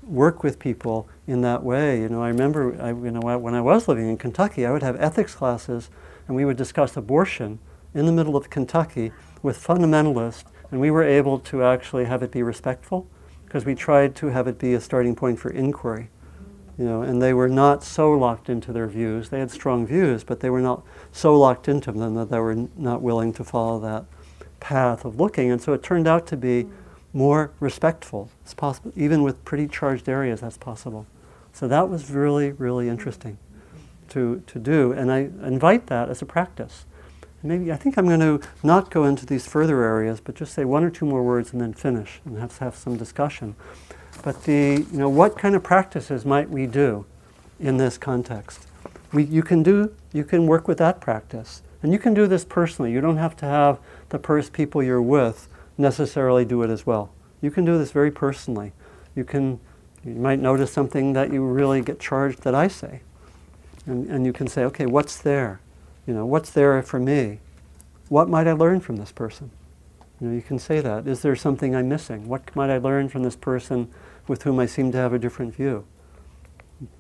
[0.03, 2.01] work with people in that way.
[2.03, 4.83] You know, I remember, I, you know, when I was living in Kentucky, I would
[4.83, 5.89] have ethics classes
[6.27, 7.59] and we would discuss abortion
[7.95, 9.13] in the middle of Kentucky
[9.43, 13.07] with fundamentalists, and we were able to actually have it be respectful
[13.45, 16.11] because we tried to have it be a starting point for inquiry.
[16.77, 19.31] You know, and they were not so locked into their views.
[19.31, 22.69] They had strong views, but they were not so locked into them that they were
[22.77, 24.05] not willing to follow that
[24.61, 25.51] path of looking.
[25.51, 26.69] And so it turned out to be
[27.13, 28.31] more respectful.
[28.45, 31.07] It's possible, even with pretty charged areas, that's possible.
[31.53, 33.39] So that was really, really interesting
[34.11, 34.93] to, to do.
[34.93, 36.85] And I invite that as a practice
[37.43, 40.65] maybe I think I'm going to not go into these further areas, but just say
[40.65, 43.55] one or two more words and then finish and have, have some discussion.
[44.23, 47.07] But the, you know, what kind of practices might we do
[47.61, 48.67] in this context?
[49.13, 52.45] We, you can do, you can work with that practice, and you can do this
[52.45, 52.93] personally.
[52.93, 53.79] You don't have to have
[54.09, 57.11] the pers- people you're with necessarily do it as well.
[57.41, 58.73] You can do this very personally.
[59.15, 59.61] You can,
[60.05, 63.01] you might notice something that you really get charged that I say,
[63.87, 65.61] and, and you can say, okay, what's there?
[66.09, 67.41] You know, what's there for me?
[68.09, 69.51] What might I learn from this person?
[70.19, 71.07] You know, you can say that.
[71.07, 72.29] Is there something I'm missing?
[72.29, 73.91] What might I learn from this person
[74.27, 75.85] with whom I seem to have a different view?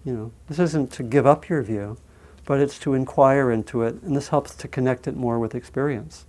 [0.05, 1.97] You know, this isn't to give up your view,
[2.45, 6.27] but it's to inquire into it, and this helps to connect it more with experience.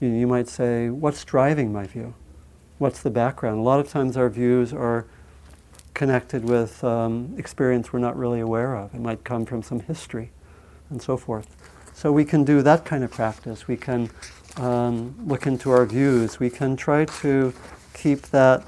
[0.00, 2.14] You, know, you might say, what's driving my view?
[2.78, 3.60] What's the background?
[3.60, 5.06] A lot of times our views are
[5.94, 8.92] connected with um, experience we're not really aware of.
[8.92, 10.32] It might come from some history
[10.90, 11.61] and so forth.
[11.94, 13.68] So we can do that kind of practice.
[13.68, 14.10] We can
[14.56, 17.54] um, look into our views, we can try to
[17.94, 18.64] keep that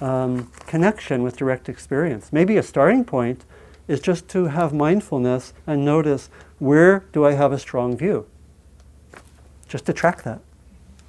[0.00, 2.32] um, connection with direct experience.
[2.32, 3.44] Maybe a starting point
[3.88, 8.26] is just to have mindfulness and notice where do I have a strong view?
[9.68, 10.40] Just to track that.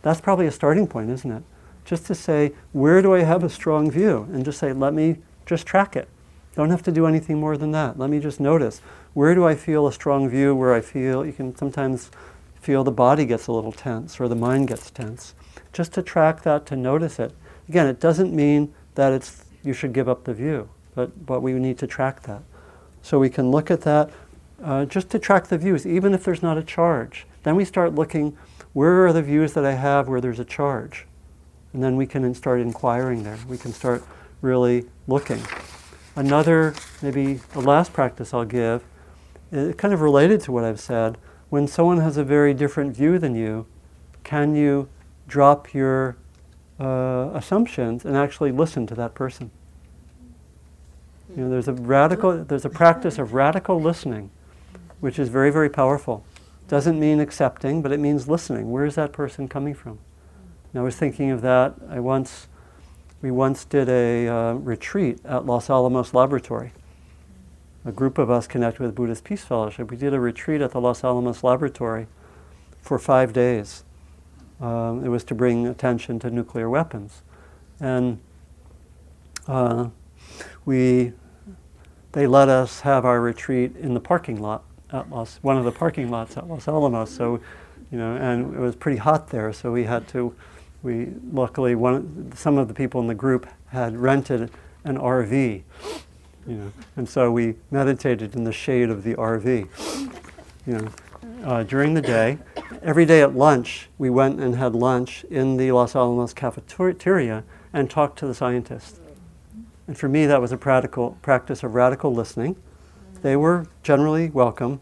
[0.01, 1.43] That's probably a starting point, isn't it?
[1.85, 4.27] Just to say, where do I have a strong view?
[4.31, 6.07] And just say, let me just track it.
[6.55, 7.97] Don't have to do anything more than that.
[7.97, 8.81] Let me just notice
[9.19, 12.09] where do I feel a strong view, where I feel, you can sometimes
[12.61, 15.33] feel the body gets a little tense or the mind gets tense.
[15.73, 17.33] Just to track that, to notice it.
[17.67, 21.51] Again, it doesn't mean that it's, you should give up the view, but, but we
[21.51, 22.43] need to track that.
[23.01, 24.09] So we can look at that
[24.63, 27.27] uh, just to track the views, even if there's not a charge.
[27.43, 28.37] Then we start looking
[28.71, 31.05] where are the views that I have where there's a charge?
[31.73, 33.37] And then we can start inquiring there.
[33.49, 34.01] We can start
[34.41, 35.41] really looking.
[36.15, 38.81] Another, maybe the last practice I'll give,
[39.51, 41.17] kind of related to what I've said.
[41.49, 43.65] When someone has a very different view than you,
[44.23, 44.87] can you
[45.27, 46.17] drop your
[46.79, 49.49] uh, assumptions and actually listen to that person?
[51.35, 54.31] You know, there's a radical, there's a practice of radical listening,
[54.99, 56.23] which is very, very powerful.
[56.67, 58.71] Doesn't mean accepting, but it means listening.
[58.71, 59.99] Where is that person coming from?
[60.71, 61.73] And I was thinking of that.
[61.89, 62.47] I once,
[63.21, 66.71] we once did a uh, retreat at Los Alamos Laboratory.
[67.85, 69.89] A group of us connected with Buddhist Peace Fellowship.
[69.89, 72.07] We did a retreat at the Los Alamos Laboratory
[72.81, 73.83] for five days.
[74.59, 77.21] Um, it was to bring attention to nuclear weapons.
[77.79, 78.19] And
[79.47, 79.89] uh,
[80.65, 81.13] we,
[82.11, 85.71] they let us have our retreat in the parking lot at Los, one of the
[85.71, 87.09] parking lots at Los Alamos.
[87.09, 87.39] So,
[87.91, 90.35] you know, and it was pretty hot there, so we had to,
[90.83, 94.51] we luckily one, some of the people in the group had rented
[94.83, 95.63] an RV,
[96.49, 99.67] you know, and so we meditated in the shade of the RV,
[100.65, 100.89] you know,
[101.43, 102.39] uh, during the day.
[102.81, 107.87] Every day at lunch, we went and had lunch in the Los Alamos cafeteria and
[107.87, 108.99] talked to the scientists.
[109.87, 112.55] And for me, that was a practical practice of radical listening.
[113.21, 114.79] They were generally welcome.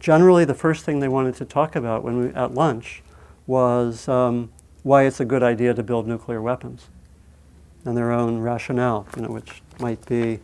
[0.00, 3.02] Generally, the first thing they wanted to talk about when we, at lunch
[3.46, 4.50] was um,
[4.82, 6.88] why it's a good idea to build nuclear weapons
[7.84, 10.40] and their own rationale, you know, which might be,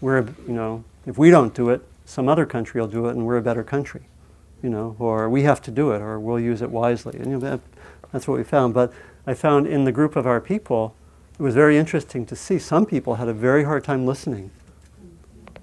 [0.00, 3.24] we're, you know, if we don't do it, some other country will do it and
[3.24, 4.02] we're a better country
[4.62, 7.18] you know, or we have to do it, or we'll use it wisely.
[7.18, 7.60] And you know, that,
[8.12, 8.74] that's what we found.
[8.74, 8.92] But
[9.26, 10.94] I found in the group of our people,
[11.38, 14.50] it was very interesting to see some people had a very hard time listening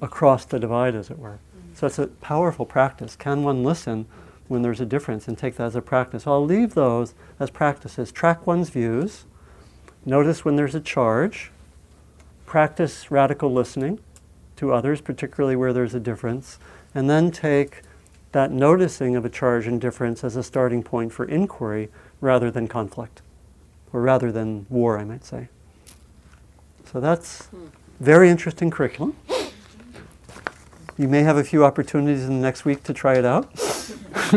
[0.02, 1.40] across the divide, as it were.
[1.76, 3.16] So it's a powerful practice.
[3.16, 4.08] Can one listen
[4.48, 6.24] when there's a difference and take that as a practice?
[6.24, 8.12] So I'll leave those as practices.
[8.12, 9.26] Track one's views,
[10.06, 11.52] notice when there's a charge,
[12.48, 14.00] practice radical listening
[14.58, 16.60] to others, particularly where there's a difference,
[16.94, 17.82] and then take
[18.32, 21.90] that noticing of a charge and difference as a starting point for inquiry
[22.22, 23.22] rather than conflict,
[23.94, 25.48] or rather than war, I might say.
[26.92, 27.48] So that's
[28.00, 29.16] very interesting curriculum.
[30.98, 33.52] You may have a few opportunities in the next week to try it out.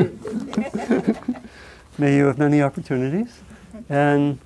[1.99, 3.41] may you have many opportunities.
[3.89, 4.39] And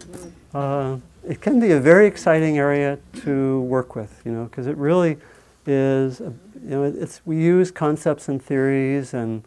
[0.52, 4.76] uh, it can be a very exciting area to work with, you know, because it
[4.76, 5.18] really
[5.66, 6.20] is
[6.64, 9.44] you know, it's, we use concepts and theories and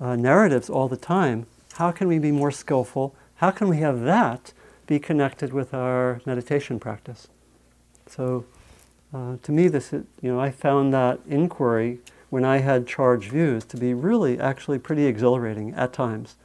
[0.00, 1.46] uh, narratives all the time.
[1.74, 3.14] How can we be more skillful?
[3.36, 4.52] How can we have that
[4.86, 7.28] be connected with our meditation practice?
[8.06, 8.44] So,
[9.14, 11.98] uh, to me, this is, you know, I found that inquiry
[12.30, 16.36] when I had charged views to be really actually pretty exhilarating at times.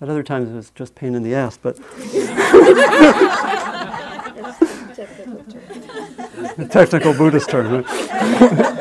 [0.00, 1.78] At other times, it was just pain in the ass, but.
[6.70, 7.82] technical Buddhist term.
[7.82, 7.86] Right?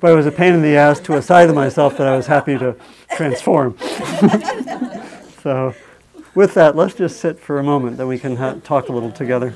[0.00, 2.16] but it was a pain in the ass to a side of myself that I
[2.16, 2.76] was happy to
[3.16, 3.76] transform.
[5.42, 5.74] so,
[6.34, 9.10] with that, let's just sit for a moment, then we can ha- talk a little
[9.10, 9.54] together.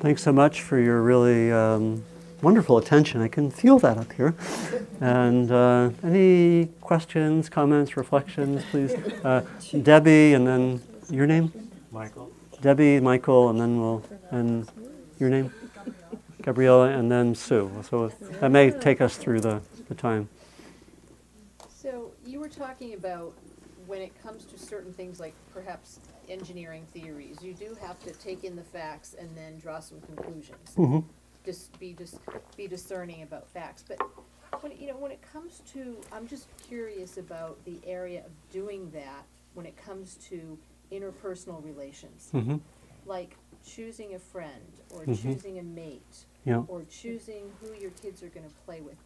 [0.00, 2.02] Thanks so much for your really um,
[2.40, 3.20] wonderful attention.
[3.20, 4.34] I can feel that up here.
[4.98, 8.94] And uh, any questions, comments, reflections, please?
[9.22, 9.44] Uh,
[9.82, 11.52] Debbie, and then your name?
[11.92, 12.32] Michael.
[12.62, 14.66] Debbie, Michael, and then we'll and
[15.18, 15.52] your name?
[16.40, 17.70] Gabriella, and then Sue.
[17.86, 18.08] So
[18.40, 20.30] that may take us through the, the time.
[21.68, 23.34] So you were talking about
[23.86, 28.44] when it comes to certain things like perhaps engineering theories, you do have to take
[28.44, 30.76] in the facts and then draw some conclusions.
[31.44, 32.18] Just be just
[32.56, 33.82] be discerning about facts.
[33.86, 33.98] But
[34.62, 38.90] when you know when it comes to, I'm just curious about the area of doing
[38.90, 39.24] that
[39.54, 40.58] when it comes to
[40.92, 42.56] interpersonal relations, hmm
[43.06, 45.22] like choosing a friend or Mhm.
[45.22, 46.64] choosing a mate Yeah.
[46.68, 48.96] or choosing who your kids are going to play with.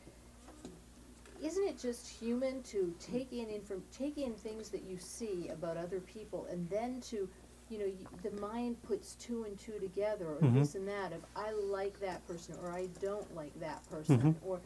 [1.43, 5.77] Isn't it just human to take in inform, take in things that you see about
[5.77, 7.29] other people, and then to,
[7.69, 10.55] you know, y- the mind puts two and two together, or Mhm.
[10.55, 14.35] this and that, of I like that person, or I don't like that person, Mhm.
[14.47, 14.61] or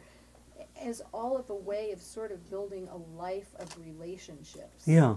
[0.81, 4.85] as all of a way of sort of building a life of relationships.
[4.87, 5.15] Yeah.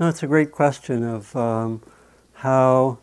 [0.00, 1.82] No, it's a great question of um,
[2.34, 2.98] how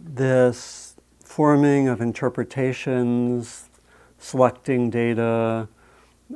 [0.00, 3.68] this forming of interpretations,
[4.18, 5.68] selecting data,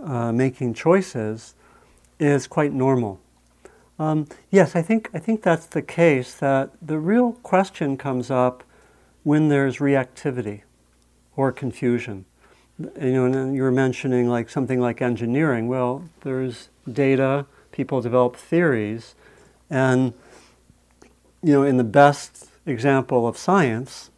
[0.01, 1.55] uh, making choices
[2.18, 3.20] is quite normal.
[3.99, 6.34] Um, yes, I think I think that's the case.
[6.34, 8.64] That the real question comes up
[9.22, 10.62] when there's reactivity
[11.36, 12.24] or confusion.
[12.78, 15.68] You know, and you were mentioning like something like engineering.
[15.68, 17.47] Well, there's data.
[17.70, 19.14] People develop theories,
[19.70, 20.14] and
[21.43, 24.11] you know, in the best example of science,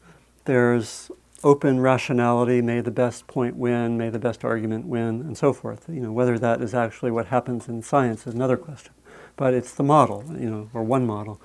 [0.45, 1.11] there's
[1.45, 5.84] open rationality, may the best point win, may the best argument win, and so forth.
[5.88, 8.92] You know, whether that is actually what happens in science is another question.
[9.36, 11.40] But it's the model, you know, or one model.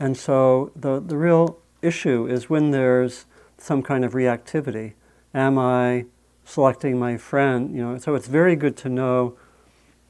[0.00, 3.26] And so the, the real issue is when there's
[3.58, 4.94] some kind of reactivity.
[5.34, 6.06] Am I
[6.44, 7.74] selecting my friend?
[7.74, 9.36] You know, so it's very good to know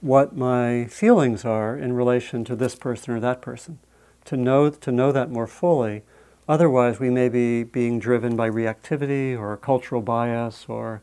[0.01, 3.79] what my feelings are in relation to this person or that person.
[4.27, 6.03] To know to know that more fully.
[6.49, 11.03] Otherwise, we may be being driven by reactivity or cultural bias or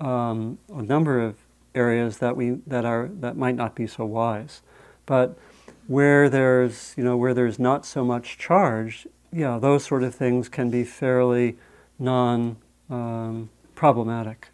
[0.00, 1.36] um, a number of
[1.74, 4.62] areas that we that are that might not be so wise.
[5.06, 5.38] But
[5.86, 10.48] where there's you know where there's not so much charge, yeah, those sort of things
[10.48, 11.58] can be fairly
[11.98, 12.56] non
[12.88, 14.48] um, problematic.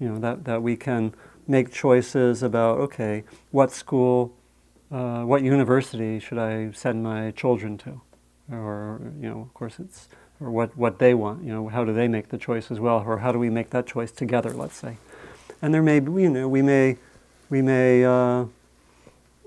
[0.00, 1.14] You know that that we can
[1.46, 4.34] make choices about okay, what school,
[4.90, 8.00] uh, what university should I send my children to,
[8.50, 10.08] or you know, of course it's
[10.40, 11.42] or what what they want.
[11.42, 13.70] You know, how do they make the choice as well, or how do we make
[13.70, 14.50] that choice together?
[14.50, 14.98] Let's say,
[15.62, 16.96] and there may be you know we may
[17.50, 18.46] we may uh,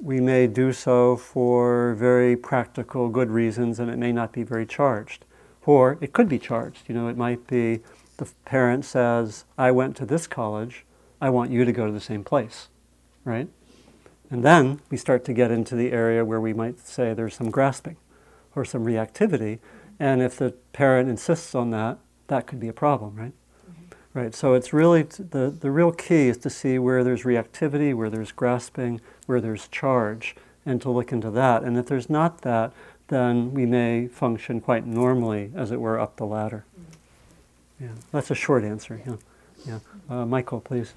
[0.02, 4.66] we may do so for very practical good reasons, and it may not be very
[4.66, 5.26] charged,
[5.66, 6.88] or it could be charged.
[6.88, 7.82] You know, it might be
[8.18, 10.84] the parent says, "I went to this college."
[11.20, 12.68] I want you to go to the same place,
[13.26, 13.48] right?
[14.30, 17.50] And then we start to get into the area where we might say there's some
[17.50, 17.98] grasping
[18.58, 19.60] or some reactivity.
[20.00, 23.32] And if the parent insists on that, that could be a problem, right?
[23.70, 24.20] Mm-hmm.
[24.20, 24.36] Right.
[24.36, 28.10] So it's really t- the, the real key is to see where there's reactivity, where
[28.10, 30.36] there's grasping, where there's charge,
[30.66, 31.64] and to look into that.
[31.64, 32.74] And if there's not that,
[33.10, 36.66] then we may function quite normally, as it were, up the ladder.
[37.80, 39.00] Yeah, that's a short answer.
[39.06, 39.16] Yeah,
[39.66, 39.80] yeah.
[40.10, 40.94] Uh, Michael, please.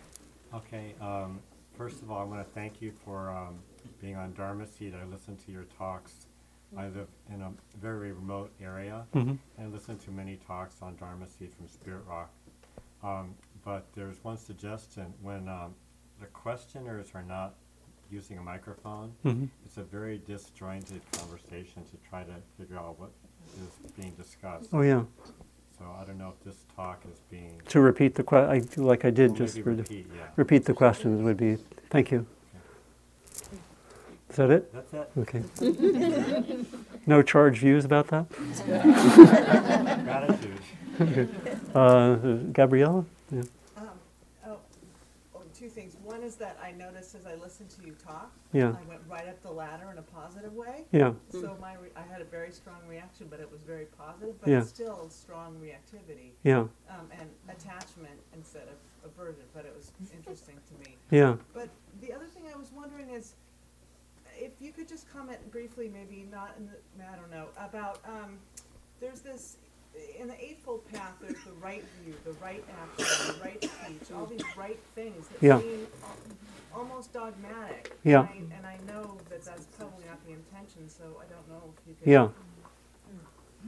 [0.53, 1.39] Okay, um,
[1.77, 3.59] first of all, I want to thank you for um,
[4.01, 4.95] being on Dharma Seed.
[4.95, 6.27] I listen to your talks.
[6.77, 9.39] I live in a very remote area, Mhm.
[9.59, 12.31] and listen to many talks on Dharma Seed from Spirit Rock.
[13.03, 15.75] Um, but there's one suggestion when um,
[16.21, 17.55] the questioners are not
[18.11, 19.49] using a microphone, Mhm.
[19.65, 23.11] it's a very disjointed conversation to try to figure out what
[23.63, 24.71] is being discussed.
[24.73, 25.05] Oh yeah.
[25.79, 27.61] So I don't know if this talk is being.
[27.69, 30.29] To repeat the que- I, like I did just maybe for repeat, yeah.
[30.37, 31.57] repeat the questions would be.
[31.89, 32.27] Thank you.
[34.31, 34.73] Is that it?
[34.73, 35.11] That's it.
[35.19, 35.43] Okay.
[37.07, 38.29] no charge views about that.
[40.05, 41.29] Gratitude.
[41.75, 42.15] Uh,
[42.53, 43.05] Gabriella.
[43.33, 43.43] Yeah.
[43.77, 43.89] Um,
[44.47, 44.57] oh,
[45.35, 45.97] oh, two things.
[46.05, 48.69] One is that I noticed as I listened to you talk, Yeah.
[48.81, 50.85] I went right up the ladder in a positive way.
[50.93, 51.13] Yeah.
[51.31, 54.49] So my re- I had a very strong reaction, but it was very positive, but
[54.51, 54.63] Yeah.
[54.63, 56.67] still strong reactivity Yeah.
[56.89, 58.77] um, and attachment instead of
[59.11, 59.45] aversion.
[59.55, 60.97] But it was interesting to me.
[61.11, 61.37] Yeah.
[61.55, 61.69] But
[62.01, 63.35] the other thing I was wondering is
[64.41, 68.39] if you could just comment briefly, maybe not in the, I don't know, about, um,
[69.01, 69.57] there's this,
[70.19, 72.65] in the Eightfold Path, there's the right view, the right
[72.99, 75.61] action, the right speech, all these right things that Yeah.
[75.61, 77.97] seem al- almost dogmatic.
[78.05, 78.21] Yeah.
[78.21, 81.73] And I, and I know that that's probably not the intention, so I don't know
[81.77, 82.11] if you could.
[82.11, 82.29] Yeah.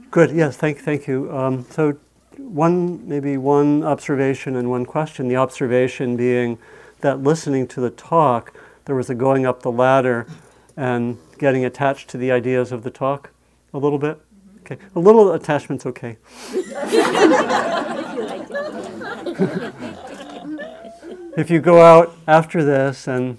[0.09, 0.31] Good.
[0.31, 0.57] Yes.
[0.57, 0.79] Thank.
[0.79, 1.31] Thank you.
[1.35, 1.95] Um, so,
[2.37, 5.27] one maybe one observation and one question.
[5.27, 6.57] The observation being
[7.01, 8.53] that listening to the talk,
[8.85, 10.25] there was a going up the ladder
[10.75, 13.31] and getting attached to the ideas of the talk
[13.73, 14.19] a little bit.
[14.61, 14.77] Okay.
[14.95, 16.17] A little attachment's okay.
[21.37, 23.37] if you go out after this and,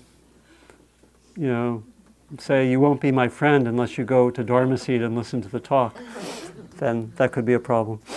[1.37, 1.83] you know,
[2.39, 5.49] say you won't be my friend unless you go to Dharma Seed and listen to
[5.49, 5.97] the talk,
[6.79, 8.01] then that could be a problem.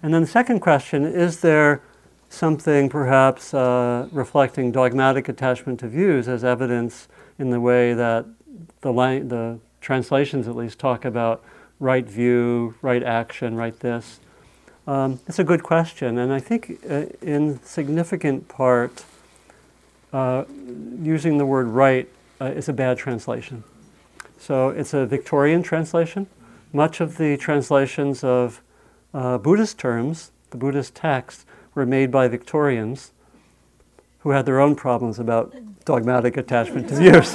[0.00, 1.82] And then the second question is there
[2.28, 7.08] something perhaps uh, reflecting dogmatic attachment to views as evidence
[7.38, 8.26] in the way that
[8.80, 11.42] the, the translations at least talk about
[11.80, 14.20] right view, right action, right this?
[14.86, 19.04] Um, it's a good question, and I think uh, in significant part,
[20.12, 20.44] uh,
[21.02, 22.08] using the word right
[22.40, 23.64] uh, is a bad translation.
[24.38, 26.26] So it's a Victorian translation.
[26.72, 28.62] Much of the translations of
[29.12, 33.12] uh, Buddhist terms, the Buddhist texts, were made by Victorians
[34.20, 35.54] who had their own problems about
[35.88, 37.34] dogmatic attachment to views.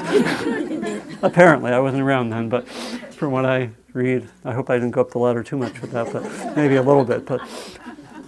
[1.24, 5.02] Apparently, I wasn't around then, but from what I read, I hope I didn't go
[5.02, 7.26] up the ladder too much with that, but maybe a little bit.
[7.26, 7.42] But,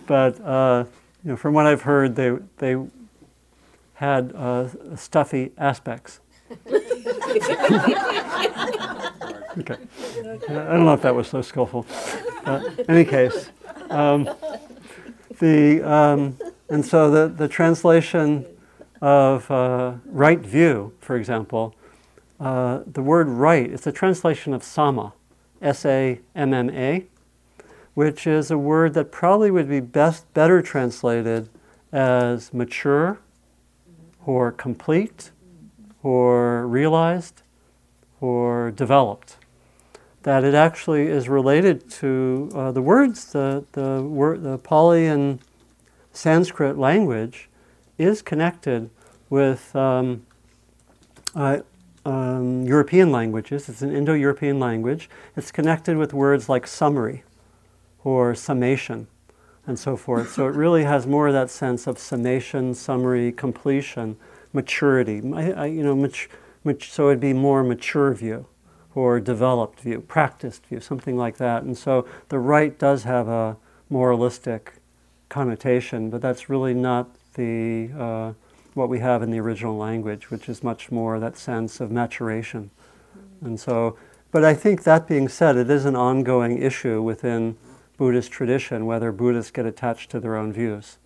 [0.07, 0.85] but uh,
[1.23, 2.75] you know, from what I've heard, they they
[3.93, 6.21] had uh, stuffy aspects.
[6.67, 6.87] okay,
[9.59, 11.85] I don't know if that was so skillful.
[12.47, 13.51] In any case,
[13.91, 14.27] um,
[15.37, 18.47] the um, and so the the translation
[19.01, 21.75] of uh, right view, for example,
[22.39, 25.13] uh, the word right is a translation of samma,
[25.61, 27.05] S A M M A,
[27.93, 31.49] which is a word that probably would be best better translated
[31.91, 33.19] as mature
[34.25, 35.31] or complete
[36.03, 37.41] or realized
[38.19, 39.37] or developed.
[40.23, 45.39] That it actually is related to uh, the words, the, the, word, the Pali and
[46.11, 47.49] Sanskrit language
[47.97, 48.89] is connected
[49.29, 50.25] with um,
[51.35, 51.59] uh,
[52.05, 53.67] um, European languages.
[53.67, 55.09] It's an Indo European language.
[55.35, 57.23] It's connected with words like summary
[58.03, 59.07] or summation
[59.67, 60.31] and so forth.
[60.31, 64.17] So it really has more of that sense of summation, summary, completion,
[64.53, 65.21] maturity.
[65.33, 66.27] I, I, you know, mat-
[66.63, 68.45] mat- so it'd be more mature view
[68.93, 71.63] or developed view, practiced view, something like that.
[71.63, 73.57] And so the right does have a
[73.89, 74.75] moralistic
[75.27, 78.33] connotation, but that's really not the uh,
[78.73, 82.69] what we have in the original language, which is much more that sense of maturation.
[83.41, 83.97] And so,
[84.31, 87.55] but I think that being said, it is an ongoing issue within
[87.97, 90.97] Buddhist tradition whether Buddhists get attached to their own views.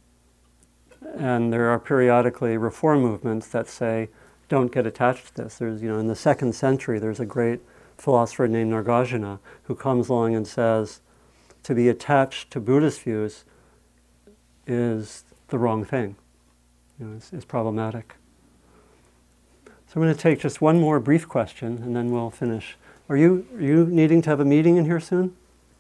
[1.15, 4.09] And there are periodically reform movements that say,
[4.47, 5.59] don't get attached to this.
[5.59, 7.59] There's, you know, in the second century, there's a great
[7.97, 11.01] philosopher named Nagarjuna who comes along and says,
[11.63, 13.43] to be attached to Buddhist views
[14.65, 16.16] is the wrong thing
[17.00, 18.16] you know, is, is problematic.
[19.66, 22.78] So I'm going to take just one more brief question and then we'll finish.
[23.10, 25.36] Are you, are you needing to have a meeting in here soon?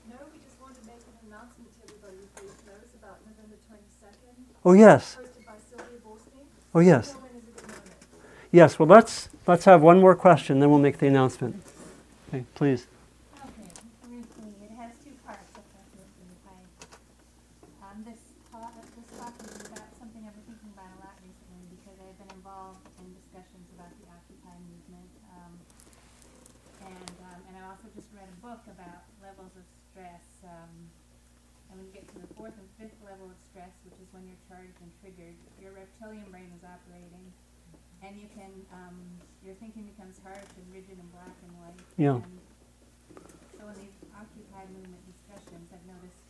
[0.09, 2.17] No, we just wanted to make an announcement to everybody
[2.65, 5.17] knows about November twenty-second, Oh, yes.
[5.19, 6.45] hosted by Sylvia Boorstein.
[6.73, 7.11] Oh, yes.
[7.11, 7.91] So when is a good moment?
[8.51, 11.61] Yes, well, let's, let's have one more question, then we'll make the announcement.
[12.29, 12.87] Okay, please.
[13.45, 13.69] Okay,
[14.09, 19.33] briefly, it has two parts, if I could, if I, um, this talk, this talk
[19.37, 23.13] is about something I've been thinking about a lot recently, because I've been involved in
[23.17, 25.53] discussions about the Occupy movement, um,
[26.85, 30.69] and, um, and I also just read a book about levels of stress, um,
[31.69, 34.29] and when you get to the fourth and fifth level of stress, which is when
[34.29, 34.41] you're
[35.19, 37.27] triggered, your reptilian brain is operating,
[37.99, 38.95] and you can, um,
[39.43, 41.83] your thinking becomes harsh and rigid and black and white.
[41.99, 42.23] Yeah.
[42.23, 42.39] And
[43.59, 46.23] so in these Occupy movement discussions, I've noticed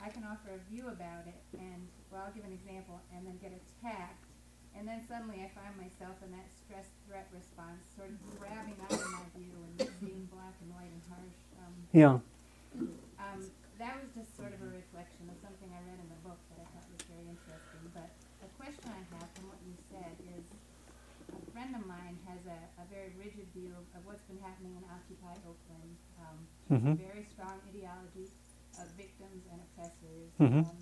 [0.00, 3.40] I can offer a view about it, and well, I'll give an example, and then
[3.40, 4.28] get attacked,
[4.76, 8.92] and then suddenly I find myself in that stress threat response, sort of grabbing out
[8.92, 11.38] of my view and being black and white and harsh.
[11.60, 12.16] Um, Yeah.
[13.20, 13.40] um,
[13.82, 16.62] that was just sort of a reflection of something I read in the book that
[16.62, 17.82] I thought was very interesting.
[17.90, 20.44] But the question I have from what you said is,
[21.34, 24.78] a friend of mine has a, a very rigid view of, of what's been happening
[24.78, 25.94] in Occupy Oakland.
[26.22, 26.38] Um,
[26.72, 26.96] Mhm.
[26.96, 28.30] Very strong ideology
[28.80, 30.30] of victims and oppressors.
[30.40, 30.64] Mhm.
[30.64, 30.80] Um,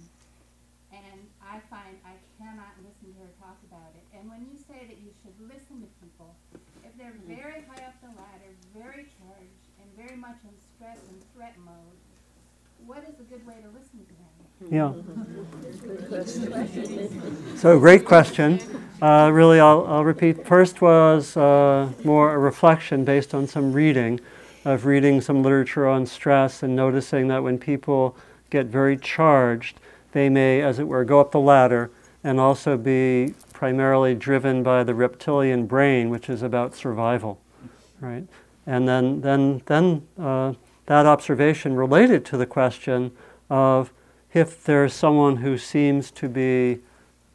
[0.93, 4.05] and I find I cannot listen to her talk about it.
[4.15, 6.37] And when you say that you should listen to people,
[6.85, 11.19] if they're very high up the ladder, very charged, and very much in stress and
[11.35, 11.99] threat mode,
[12.87, 14.31] what is a good way to listen to them?
[14.71, 14.93] Yeah.
[17.57, 18.61] So, great question.
[19.01, 20.47] Uh, really, I'll, I'll repeat.
[20.47, 24.21] First was uh, more a reflection based on some reading,
[24.65, 28.17] of reading some literature on stress and noticing that when people
[28.51, 29.81] get very charged,
[30.13, 31.91] they may, as it were, go up the ladder
[32.23, 37.41] and also be primarily driven by the reptilian brain, which is about survival,
[38.01, 38.27] right?
[38.67, 40.53] And then, then, then uh,
[40.91, 43.13] that observation related to the question
[43.49, 43.93] of
[44.35, 46.81] if there's someone who seems to be,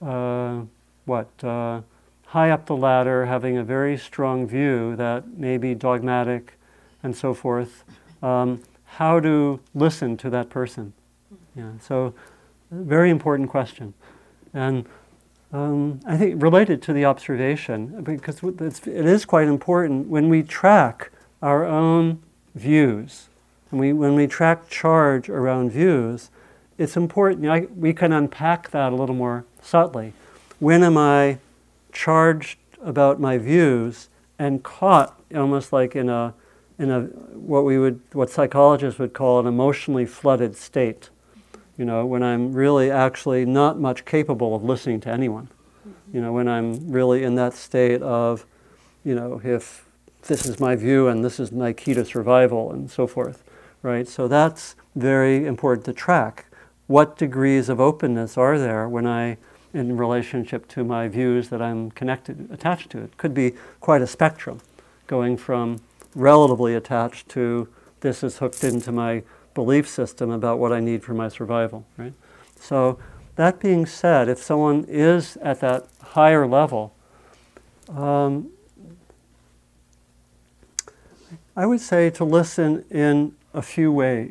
[0.02, 0.60] uh,
[1.06, 1.80] what, uh,
[2.26, 6.56] high up the ladder, having a very strong view that may be dogmatic
[7.02, 7.86] and so forth,
[8.22, 10.92] um, how to listen to that person.
[11.56, 12.14] Yeah, so
[12.72, 13.94] very important question.
[14.54, 14.86] And
[15.54, 20.44] um, I think related to the observation, because it's, it is quite important when we
[20.44, 21.10] track
[21.42, 22.22] our own
[22.54, 23.30] views,
[23.76, 26.30] and we, when we track charge around views,
[26.78, 30.14] it's important, you know, I, we can unpack that a little more subtly.
[30.60, 31.40] When am I
[31.92, 34.08] charged about my views
[34.40, 36.34] and caught almost like in a,
[36.80, 41.10] in a what we would, what psychologists would call an emotionally flooded state?
[41.78, 45.50] you know, when I'm really actually not much capable of listening to anyone.
[46.14, 48.46] You know, when I'm really in that state of,
[49.04, 49.86] you know, if
[50.22, 53.44] this is my view and this is my key to survival and so forth,
[53.86, 54.08] right?
[54.08, 56.48] So that's very important to track.
[56.88, 59.38] What degrees of openness are there when I,
[59.74, 63.04] in relationship to my views that I'm connected, attached to?
[63.04, 64.60] It could be quite a spectrum,
[65.06, 65.82] going from
[66.16, 67.68] relatively attached to
[68.00, 69.22] this is hooked into my
[69.54, 72.14] belief system about what I need for my survival, right?
[72.60, 72.98] So,
[73.36, 76.94] that being said, if someone is at that higher level,
[77.90, 78.50] um,
[81.56, 84.30] I would say to listen in a few ways.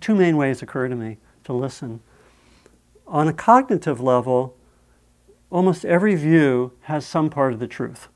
[0.00, 2.00] Two main ways occur to me to listen.
[3.06, 4.56] On a cognitive level,
[5.50, 8.08] almost every view has some part of the truth.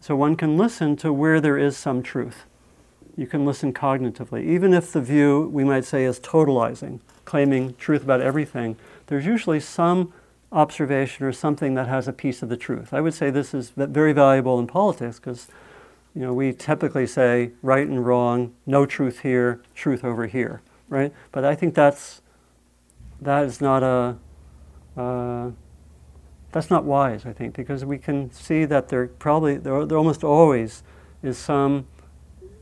[0.00, 2.44] So one can listen to where there is some truth
[3.20, 4.44] you can listen cognitively.
[4.46, 8.76] Even if the view, we might say, is totalizing, claiming truth about everything,
[9.08, 10.12] there's usually some
[10.52, 12.94] observation or something that has a piece of the truth.
[12.94, 15.48] I would say this is very valuable in politics because
[16.14, 21.12] you know, we typically say right and wrong, no truth here, truth over here, right?
[21.32, 22.20] But I think that's
[23.20, 24.16] that is not a
[24.96, 25.50] uh,
[26.52, 27.26] that's not wise.
[27.26, 30.82] I think because we can see that there probably there, there almost always
[31.22, 31.86] is some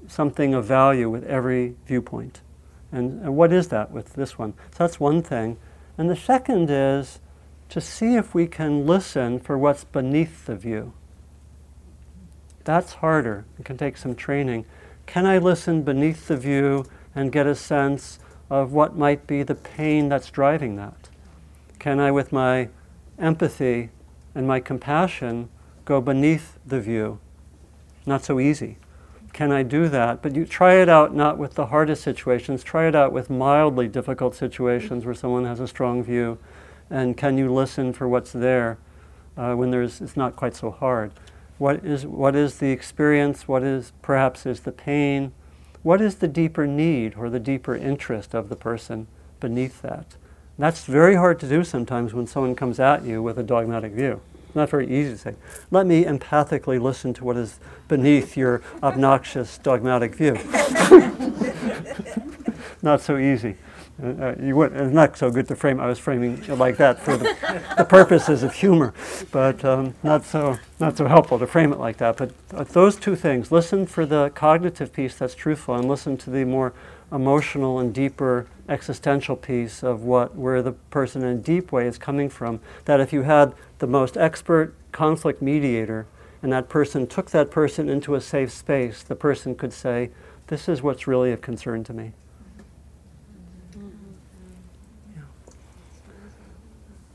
[0.06, 2.40] something of value with every viewpoint.
[2.90, 4.54] And, and what is that with this one?
[4.70, 5.58] So that's one thing.
[5.98, 7.20] And the second is
[7.68, 10.94] to see if we can listen for what's beneath the view.
[12.68, 13.46] That's harder.
[13.58, 14.66] It can take some training.
[15.06, 18.18] Can I listen beneath the view and get a sense
[18.50, 21.08] of what might be the pain that's driving that?
[21.78, 22.68] Can I, with my
[23.18, 23.88] empathy
[24.34, 25.48] and my compassion,
[25.86, 27.20] go beneath the view?
[28.04, 28.76] Not so easy
[29.38, 30.20] can I do that?
[30.20, 33.86] But you try it out not with the hardest situations, try it out with mildly
[33.86, 36.38] difficult situations where someone has a strong view.
[36.90, 38.78] And can you listen for what's there
[39.36, 41.12] uh, when there's, it's not quite so hard?
[41.58, 43.46] What is, what is the experience?
[43.46, 45.32] What is perhaps is the pain?
[45.82, 49.06] What is the deeper need or the deeper interest of the person
[49.40, 50.16] beneath that?
[50.58, 54.20] That's very hard to do sometimes when someone comes at you with a dogmatic view
[54.58, 55.34] not very easy to say.
[55.70, 60.34] Let me empathically listen to what is beneath your obnoxious dogmatic view.
[62.82, 63.56] not so easy.
[64.00, 65.80] Uh, uh, you would, it's not so good to frame.
[65.80, 67.36] I was framing like that for the,
[67.76, 68.94] the purposes of humor,
[69.32, 72.16] but um, not so not so helpful to frame it like that.
[72.16, 76.30] But uh, those two things: listen for the cognitive piece that's truthful, and listen to
[76.30, 76.72] the more
[77.10, 81.98] emotional and deeper existential piece of what where the person in a deep way is
[81.98, 82.60] coming from.
[82.84, 86.06] That if you had the most expert conflict mediator
[86.42, 90.10] and that person took that person into a safe space, the person could say,
[90.46, 92.12] This is what's really of concern to me.
[93.74, 93.82] Yeah.
[95.16, 95.22] Yeah,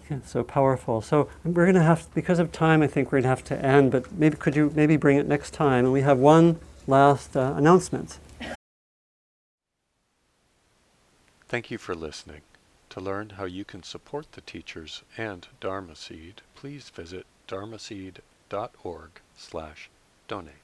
[0.26, 1.02] so powerful.
[1.02, 3.66] So we're going to have, because of time, I think we're going to have to
[3.66, 3.92] end.
[3.92, 5.86] But maybe could you maybe bring it next time?
[5.86, 8.20] And we have one last uh, announcement.
[11.48, 12.42] Thank you for listening.
[12.90, 19.90] To learn how you can support the teachers and Dharma Seed, please visit dharmaseed.org slash
[20.28, 20.63] donate.